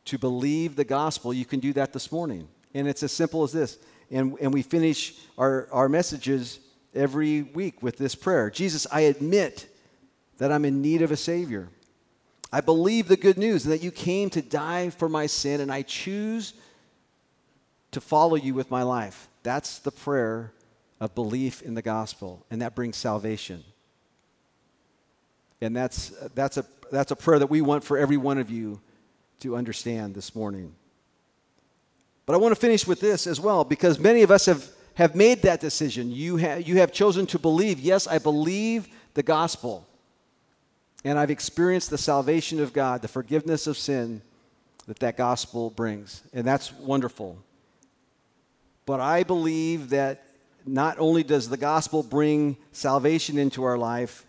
to 0.05 0.19
believe 0.19 0.77
the 0.77 0.85
gospel, 0.85 1.33
you 1.33 1.45
can 1.45 1.61
do 1.61 1.73
that 1.73 1.93
this 1.93 2.11
morning. 2.13 2.49
And 2.75 2.87
it's 2.89 3.03
as 3.03 3.13
simple 3.13 3.43
as 3.43 3.53
this. 3.53 3.79
And, 4.11 4.37
and 4.41 4.53
we 4.53 4.63
finish 4.63 5.15
our, 5.37 5.69
our 5.73 5.89
messages 5.89 6.61
every 6.95 7.43
week 7.43 7.83
with 7.83 7.97
this 7.97 8.15
prayer 8.15 8.51
Jesus, 8.51 8.87
I 8.91 9.03
admit 9.03 9.69
that 10.39 10.51
I'm 10.51 10.65
in 10.65 10.81
need 10.83 11.03
of 11.03 11.11
a 11.11 11.17
Savior. 11.17 11.69
I 12.53 12.61
believe 12.61 13.07
the 13.07 13.17
good 13.17 13.39
news 13.39 13.65
that 13.65 13.83
you 13.83 13.93
came 13.93 14.31
to 14.31 14.43
die 14.43 14.91
for 14.91 15.09
my 15.09 15.27
sin, 15.27 15.61
and 15.61 15.71
I 15.71 15.83
choose 15.83 16.55
to 17.93 18.01
follow 18.01 18.35
you 18.35 18.55
with 18.55 18.71
my 18.71 18.83
life. 18.83 19.29
That's 19.45 19.79
the 19.79 19.93
prayer 19.93 20.53
of 21.01 21.15
belief 21.15 21.63
in 21.63 21.75
the 21.75 21.83
gospel, 21.83 22.45
and 22.51 22.61
that 22.63 22.75
brings 22.75 22.97
salvation. 22.97 23.65
And 25.61 25.75
that's, 25.75 26.11
that's, 26.35 26.57
a, 26.57 26.65
that's 26.93 27.11
a 27.11 27.17
prayer 27.17 27.39
that 27.39 27.49
we 27.49 27.61
want 27.61 27.85
for 27.85 27.99
every 27.99 28.17
one 28.17 28.39
of 28.39 28.51
you 28.51 28.81
to 29.41 29.57
understand 29.57 30.15
this 30.15 30.35
morning. 30.35 30.75
But 32.27 32.35
I 32.35 32.37
want 32.39 32.55
to 32.55 32.61
finish 32.61 32.87
with 32.87 33.01
this 33.01 33.27
as 33.27 33.41
well 33.41 33.65
because 33.65 33.99
many 33.99 34.23
of 34.23 34.31
us 34.31 34.47
have, 34.47 34.69
have 34.95 35.15
made 35.15 35.43
that 35.43 35.61
decision. 35.61 36.11
You, 36.11 36.39
ha- 36.39 36.57
you 36.57 36.77
have 36.77 36.93
chosen 36.93 37.27
to 37.29 37.39
believe, 37.39 37.81
yes, 37.81 38.07
I 38.07 38.19
believe 38.19 38.89
the 39.15 39.23
gospel. 39.23 39.87
And 41.05 41.19
I've 41.19 41.31
experienced 41.31 41.91
the 41.91 41.99
salvation 41.99 42.61
of 42.61 42.73
God, 42.73 43.03
the 43.03 43.09
forgiveness 43.09 43.67
of 43.67 43.77
sin 43.77 44.23
that 44.87 44.99
that 45.01 45.17
gospel 45.17 45.71
brings. 45.71 46.23
And 46.33 46.47
that's 46.47 46.73
wonderful. 46.73 47.39
But 48.87 49.01
I 49.01 49.23
believe 49.23 49.91
that 49.91 50.23
not 50.67 50.99
only 50.99 51.23
does 51.23 51.49
the 51.49 51.57
gospel 51.57 52.03
bring 52.03 52.57
salvation 52.73 53.39
into 53.39 53.65
our 53.65 53.79
life, 53.79 54.27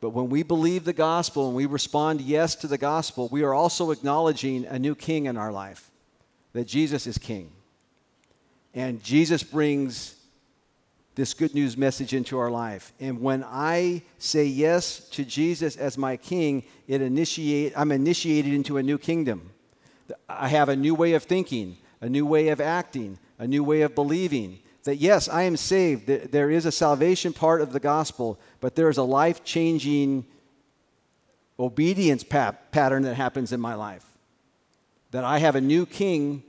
but 0.00 0.10
when 0.10 0.28
we 0.28 0.42
believe 0.42 0.84
the 0.84 0.92
gospel 0.92 1.46
and 1.46 1.56
we 1.56 1.66
respond 1.66 2.20
yes 2.20 2.54
to 2.56 2.66
the 2.66 2.76
gospel, 2.76 3.28
we 3.32 3.42
are 3.42 3.54
also 3.54 3.90
acknowledging 3.90 4.66
a 4.66 4.78
new 4.78 4.94
king 4.94 5.26
in 5.26 5.36
our 5.36 5.50
life, 5.50 5.90
that 6.52 6.66
Jesus 6.66 7.06
is 7.06 7.16
king. 7.16 7.50
And 8.74 9.02
Jesus 9.02 9.42
brings 9.42 10.16
this 11.14 11.32
good 11.32 11.54
news 11.54 11.76
message 11.76 12.12
into 12.12 12.38
our 12.38 12.50
life. 12.50 12.92
And 12.98 13.20
when 13.20 13.44
I 13.46 14.02
say 14.18 14.44
yes 14.44 15.08
to 15.10 15.24
Jesus 15.24 15.76
as 15.76 15.96
my 15.96 16.16
king, 16.16 16.64
it 16.88 17.00
initiate 17.00 17.72
I'm 17.76 17.92
initiated 17.92 18.52
into 18.52 18.76
a 18.76 18.82
new 18.82 18.98
kingdom. 18.98 19.50
I 20.28 20.48
have 20.48 20.68
a 20.68 20.76
new 20.76 20.94
way 20.94 21.14
of 21.14 21.22
thinking, 21.22 21.78
a 22.00 22.08
new 22.08 22.26
way 22.26 22.48
of 22.48 22.60
acting, 22.60 23.18
a 23.38 23.46
new 23.46 23.62
way 23.62 23.82
of 23.82 23.94
believing 23.94 24.58
that 24.84 24.96
yes, 24.96 25.28
I 25.28 25.42
am 25.42 25.56
saved. 25.56 26.06
There 26.06 26.50
is 26.50 26.66
a 26.66 26.72
salvation 26.72 27.32
part 27.32 27.60
of 27.60 27.72
the 27.72 27.80
gospel, 27.80 28.38
but 28.60 28.74
there 28.74 28.88
is 28.88 28.98
a 28.98 29.02
life 29.02 29.44
changing 29.44 30.24
obedience 31.58 32.24
pattern 32.24 33.02
that 33.02 33.14
happens 33.14 33.52
in 33.52 33.60
my 33.60 33.74
life. 33.74 34.04
That 35.10 35.24
I 35.24 35.38
have 35.38 35.56
a 35.56 35.60
new 35.60 35.86
king 35.86 36.42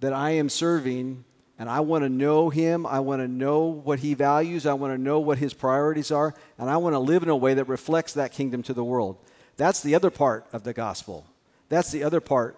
that 0.00 0.12
I 0.12 0.30
am 0.30 0.48
serving, 0.48 1.24
and 1.58 1.68
I 1.70 1.80
want 1.80 2.02
to 2.02 2.08
know 2.08 2.50
him. 2.50 2.84
I 2.86 3.00
want 3.00 3.22
to 3.22 3.28
know 3.28 3.66
what 3.66 4.00
he 4.00 4.14
values. 4.14 4.66
I 4.66 4.74
want 4.74 4.92
to 4.92 5.00
know 5.00 5.20
what 5.20 5.38
his 5.38 5.54
priorities 5.54 6.10
are, 6.10 6.34
and 6.58 6.68
I 6.68 6.76
want 6.76 6.94
to 6.94 6.98
live 6.98 7.22
in 7.22 7.28
a 7.28 7.36
way 7.36 7.54
that 7.54 7.68
reflects 7.68 8.12
that 8.14 8.32
kingdom 8.32 8.62
to 8.64 8.74
the 8.74 8.84
world. 8.84 9.16
That's 9.56 9.80
the 9.80 9.94
other 9.94 10.10
part 10.10 10.46
of 10.52 10.64
the 10.64 10.72
gospel. 10.72 11.24
That's 11.68 11.92
the 11.92 12.02
other 12.02 12.20
part 12.20 12.56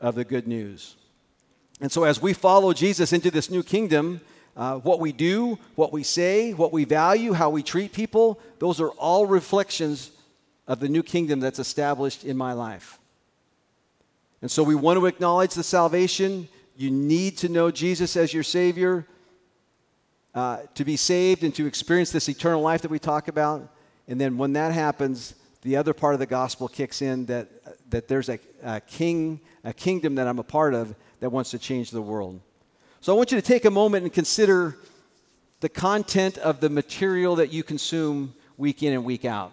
of 0.00 0.14
the 0.14 0.24
good 0.24 0.48
news. 0.48 0.96
And 1.80 1.92
so, 1.92 2.04
as 2.04 2.22
we 2.22 2.32
follow 2.32 2.72
Jesus 2.72 3.12
into 3.12 3.30
this 3.30 3.50
new 3.50 3.62
kingdom, 3.62 4.20
uh, 4.56 4.76
what 4.78 5.00
we 5.00 5.12
do, 5.12 5.58
what 5.74 5.92
we 5.92 6.02
say, 6.02 6.52
what 6.52 6.72
we 6.72 6.84
value, 6.84 7.32
how 7.32 7.50
we 7.50 7.62
treat 7.62 7.92
people, 7.92 8.38
those 8.58 8.80
are 8.80 8.90
all 8.90 9.26
reflections 9.26 10.10
of 10.66 10.80
the 10.80 10.88
new 10.88 11.02
kingdom 11.02 11.40
that's 11.40 11.58
established 11.58 12.24
in 12.24 12.36
my 12.36 12.52
life. 12.52 12.98
And 14.40 14.50
so 14.50 14.62
we 14.62 14.74
want 14.74 14.98
to 14.98 15.06
acknowledge 15.06 15.54
the 15.54 15.62
salvation. 15.62 16.48
You 16.76 16.90
need 16.90 17.38
to 17.38 17.48
know 17.48 17.70
Jesus 17.70 18.16
as 18.16 18.34
your 18.34 18.42
Savior 18.42 19.06
uh, 20.34 20.58
to 20.74 20.84
be 20.84 20.96
saved 20.96 21.44
and 21.44 21.54
to 21.54 21.66
experience 21.66 22.10
this 22.10 22.28
eternal 22.28 22.60
life 22.60 22.82
that 22.82 22.90
we 22.90 22.98
talk 22.98 23.28
about. 23.28 23.68
And 24.08 24.20
then 24.20 24.36
when 24.36 24.52
that 24.54 24.72
happens, 24.72 25.34
the 25.62 25.76
other 25.76 25.94
part 25.94 26.14
of 26.14 26.20
the 26.20 26.26
gospel 26.26 26.68
kicks 26.68 27.02
in 27.02 27.26
that, 27.26 27.48
that 27.90 28.08
there's 28.08 28.28
a, 28.28 28.38
a 28.62 28.80
king, 28.80 29.40
a 29.64 29.72
kingdom 29.72 30.16
that 30.16 30.26
I'm 30.26 30.38
a 30.38 30.44
part 30.44 30.74
of 30.74 30.94
that 31.20 31.30
wants 31.30 31.50
to 31.52 31.58
change 31.58 31.90
the 31.90 32.02
world. 32.02 32.40
So 33.02 33.12
I 33.12 33.16
want 33.16 33.32
you 33.32 33.40
to 33.40 33.44
take 33.44 33.64
a 33.64 33.70
moment 33.70 34.04
and 34.04 34.12
consider 34.12 34.78
the 35.58 35.68
content 35.68 36.38
of 36.38 36.60
the 36.60 36.70
material 36.70 37.34
that 37.34 37.52
you 37.52 37.64
consume 37.64 38.32
week 38.56 38.84
in 38.84 38.92
and 38.92 39.04
week 39.04 39.24
out. 39.24 39.50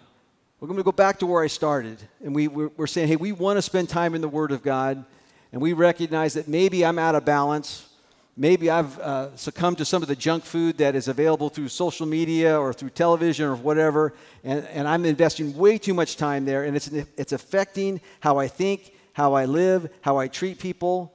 We're 0.60 0.68
going 0.68 0.78
to 0.78 0.84
go 0.84 0.92
back 0.92 1.18
to 1.18 1.26
where 1.26 1.42
I 1.42 1.48
started. 1.48 1.98
And 2.24 2.32
we, 2.32 2.46
we're, 2.46 2.70
we're 2.76 2.86
saying, 2.86 3.08
hey, 3.08 3.16
we 3.16 3.32
want 3.32 3.56
to 3.56 3.62
spend 3.62 3.88
time 3.88 4.14
in 4.14 4.20
the 4.20 4.28
Word 4.28 4.52
of 4.52 4.62
God. 4.62 5.04
And 5.50 5.60
we 5.60 5.72
recognize 5.72 6.34
that 6.34 6.46
maybe 6.46 6.86
I'm 6.86 6.96
out 6.96 7.16
of 7.16 7.24
balance. 7.24 7.88
Maybe 8.36 8.70
I've 8.70 8.96
uh, 9.00 9.36
succumbed 9.36 9.78
to 9.78 9.84
some 9.84 10.00
of 10.00 10.06
the 10.06 10.14
junk 10.14 10.44
food 10.44 10.78
that 10.78 10.94
is 10.94 11.08
available 11.08 11.48
through 11.48 11.70
social 11.70 12.06
media 12.06 12.56
or 12.56 12.72
through 12.72 12.90
television 12.90 13.46
or 13.46 13.56
whatever. 13.56 14.14
And, 14.44 14.64
and 14.66 14.86
I'm 14.86 15.04
investing 15.04 15.56
way 15.56 15.76
too 15.76 15.92
much 15.92 16.16
time 16.16 16.44
there. 16.44 16.62
And 16.62 16.76
it's, 16.76 16.86
it's 16.86 17.32
affecting 17.32 18.00
how 18.20 18.38
I 18.38 18.46
think, 18.46 18.92
how 19.12 19.34
I 19.34 19.46
live, 19.46 19.90
how 20.02 20.18
I 20.18 20.28
treat 20.28 20.60
people. 20.60 21.12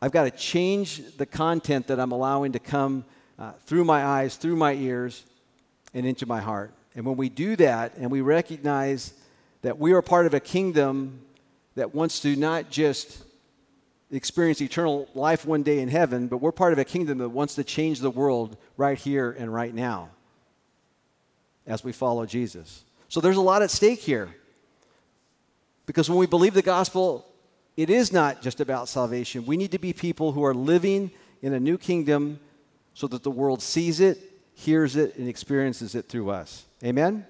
I've 0.00 0.12
got 0.12 0.24
to 0.24 0.30
change 0.30 1.16
the 1.16 1.26
content 1.26 1.88
that 1.88 1.98
I'm 1.98 2.12
allowing 2.12 2.52
to 2.52 2.58
come 2.58 3.04
uh, 3.38 3.52
through 3.64 3.84
my 3.84 4.04
eyes, 4.04 4.36
through 4.36 4.56
my 4.56 4.74
ears, 4.74 5.24
and 5.94 6.06
into 6.06 6.26
my 6.26 6.40
heart. 6.40 6.72
And 6.94 7.04
when 7.04 7.16
we 7.16 7.28
do 7.28 7.56
that 7.56 7.96
and 7.96 8.10
we 8.10 8.20
recognize 8.20 9.12
that 9.62 9.78
we 9.78 9.92
are 9.92 10.02
part 10.02 10.26
of 10.26 10.34
a 10.34 10.40
kingdom 10.40 11.20
that 11.74 11.94
wants 11.94 12.20
to 12.20 12.36
not 12.36 12.70
just 12.70 13.24
experience 14.10 14.60
eternal 14.60 15.08
life 15.14 15.44
one 15.44 15.62
day 15.62 15.80
in 15.80 15.88
heaven, 15.88 16.28
but 16.28 16.38
we're 16.38 16.52
part 16.52 16.72
of 16.72 16.78
a 16.78 16.84
kingdom 16.84 17.18
that 17.18 17.28
wants 17.28 17.54
to 17.56 17.64
change 17.64 18.00
the 18.00 18.10
world 18.10 18.56
right 18.76 18.98
here 18.98 19.36
and 19.38 19.52
right 19.52 19.74
now 19.74 20.10
as 21.66 21.84
we 21.84 21.92
follow 21.92 22.24
Jesus. 22.24 22.84
So 23.08 23.20
there's 23.20 23.36
a 23.36 23.42
lot 23.42 23.62
at 23.62 23.70
stake 23.70 24.00
here. 24.00 24.34
Because 25.86 26.08
when 26.08 26.18
we 26.18 26.26
believe 26.26 26.54
the 26.54 26.62
gospel, 26.62 27.27
it 27.78 27.90
is 27.90 28.12
not 28.12 28.42
just 28.42 28.58
about 28.58 28.88
salvation. 28.88 29.46
We 29.46 29.56
need 29.56 29.70
to 29.70 29.78
be 29.78 29.92
people 29.92 30.32
who 30.32 30.44
are 30.44 30.52
living 30.52 31.12
in 31.42 31.52
a 31.52 31.60
new 31.60 31.78
kingdom 31.78 32.40
so 32.92 33.06
that 33.06 33.22
the 33.22 33.30
world 33.30 33.62
sees 33.62 34.00
it, 34.00 34.18
hears 34.52 34.96
it, 34.96 35.16
and 35.16 35.28
experiences 35.28 35.94
it 35.94 36.08
through 36.08 36.30
us. 36.30 36.64
Amen? 36.82 37.24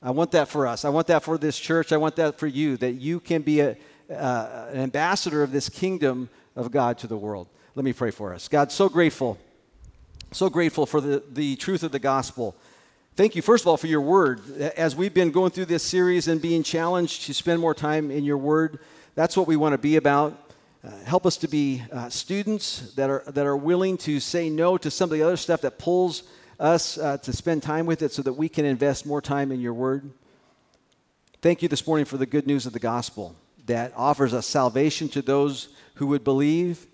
I 0.00 0.12
want 0.12 0.30
that 0.30 0.46
for 0.46 0.68
us. 0.68 0.84
I 0.84 0.88
want 0.90 1.08
that 1.08 1.24
for 1.24 1.36
this 1.36 1.58
church. 1.58 1.90
I 1.90 1.96
want 1.96 2.14
that 2.14 2.38
for 2.38 2.46
you, 2.46 2.76
that 2.76 2.92
you 2.92 3.18
can 3.18 3.42
be 3.42 3.58
a, 3.58 3.76
uh, 4.08 4.68
an 4.70 4.78
ambassador 4.78 5.42
of 5.42 5.50
this 5.50 5.68
kingdom 5.68 6.28
of 6.54 6.70
God 6.70 6.96
to 6.98 7.08
the 7.08 7.16
world. 7.16 7.48
Let 7.74 7.84
me 7.84 7.92
pray 7.92 8.12
for 8.12 8.32
us. 8.32 8.46
God, 8.46 8.70
so 8.70 8.88
grateful, 8.88 9.36
so 10.30 10.48
grateful 10.48 10.86
for 10.86 11.00
the, 11.00 11.24
the 11.28 11.56
truth 11.56 11.82
of 11.82 11.90
the 11.90 11.98
gospel. 11.98 12.54
Thank 13.16 13.34
you, 13.34 13.42
first 13.42 13.64
of 13.64 13.68
all, 13.68 13.76
for 13.76 13.88
your 13.88 14.00
word. 14.00 14.48
As 14.76 14.94
we've 14.94 15.12
been 15.12 15.32
going 15.32 15.50
through 15.50 15.64
this 15.64 15.82
series 15.82 16.28
and 16.28 16.40
being 16.40 16.62
challenged 16.62 17.24
to 17.24 17.34
spend 17.34 17.60
more 17.60 17.74
time 17.74 18.12
in 18.12 18.22
your 18.22 18.38
word, 18.38 18.78
that's 19.14 19.36
what 19.36 19.46
we 19.46 19.56
want 19.56 19.72
to 19.72 19.78
be 19.78 19.96
about. 19.96 20.38
Uh, 20.84 20.90
help 21.04 21.26
us 21.26 21.36
to 21.36 21.48
be 21.48 21.82
uh, 21.92 22.08
students 22.08 22.94
that 22.94 23.08
are, 23.10 23.22
that 23.28 23.46
are 23.46 23.56
willing 23.56 23.96
to 23.96 24.18
say 24.18 24.50
no 24.50 24.76
to 24.76 24.90
some 24.90 25.10
of 25.10 25.16
the 25.16 25.22
other 25.22 25.36
stuff 25.36 25.60
that 25.60 25.78
pulls 25.78 26.24
us 26.58 26.98
uh, 26.98 27.18
to 27.18 27.32
spend 27.32 27.62
time 27.62 27.86
with 27.86 28.02
it 28.02 28.12
so 28.12 28.22
that 28.22 28.32
we 28.32 28.48
can 28.48 28.64
invest 28.64 29.06
more 29.06 29.20
time 29.20 29.52
in 29.52 29.60
your 29.60 29.74
word. 29.74 30.10
Thank 31.40 31.62
you 31.62 31.68
this 31.68 31.86
morning 31.86 32.04
for 32.04 32.16
the 32.16 32.26
good 32.26 32.46
news 32.46 32.66
of 32.66 32.72
the 32.72 32.78
gospel 32.78 33.36
that 33.66 33.92
offers 33.96 34.34
us 34.34 34.46
salvation 34.46 35.08
to 35.10 35.22
those 35.22 35.68
who 35.94 36.08
would 36.08 36.24
believe 36.24 36.86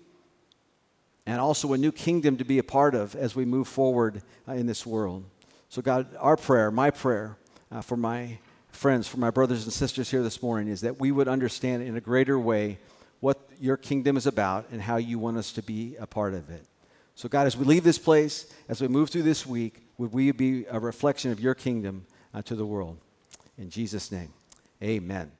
and 1.25 1.39
also 1.39 1.73
a 1.73 1.77
new 1.77 1.91
kingdom 1.91 2.37
to 2.37 2.43
be 2.43 2.57
a 2.57 2.63
part 2.63 2.95
of 2.95 3.15
as 3.15 3.35
we 3.35 3.45
move 3.45 3.67
forward 3.67 4.21
uh, 4.47 4.53
in 4.53 4.65
this 4.65 4.85
world. 4.85 5.23
So, 5.69 5.81
God, 5.81 6.07
our 6.19 6.35
prayer, 6.35 6.71
my 6.71 6.89
prayer 6.89 7.37
uh, 7.71 7.81
for 7.81 7.95
my 7.95 8.39
friends, 8.79 9.09
for 9.09 9.17
my 9.17 9.29
brothers 9.29 9.65
and 9.65 9.73
sisters 9.73 10.09
here 10.09 10.23
this 10.23 10.41
morning, 10.41 10.69
is 10.69 10.79
that 10.81 11.01
we 11.01 11.11
would 11.11 11.27
understand 11.27 11.83
in 11.83 11.97
a 11.97 12.01
greater 12.01 12.39
way 12.39 12.77
what 13.19 13.37
your 13.59 13.75
kingdom 13.75 14.15
is 14.15 14.25
about 14.25 14.69
and 14.71 14.81
how 14.81 14.95
you 14.95 15.19
want 15.19 15.35
us 15.35 15.51
to 15.51 15.61
be 15.61 15.97
a 15.99 16.07
part 16.07 16.33
of 16.33 16.49
it. 16.49 16.65
So, 17.13 17.27
God, 17.27 17.45
as 17.45 17.57
we 17.57 17.65
leave 17.65 17.83
this 17.83 17.97
place, 17.97 18.45
as 18.69 18.81
we 18.81 18.87
move 18.87 19.09
through 19.09 19.23
this 19.23 19.45
week, 19.45 19.81
would 19.97 20.13
we 20.13 20.31
be 20.31 20.65
a 20.71 20.79
reflection 20.79 21.29
of 21.29 21.41
your 21.41 21.55
kingdom 21.55 22.05
uh, 22.33 22.41
to 22.43 22.55
the 22.55 22.65
world? 22.65 22.97
In 23.57 23.69
Jesus' 23.69 24.13
name, 24.13 24.31
amen. 24.81 25.38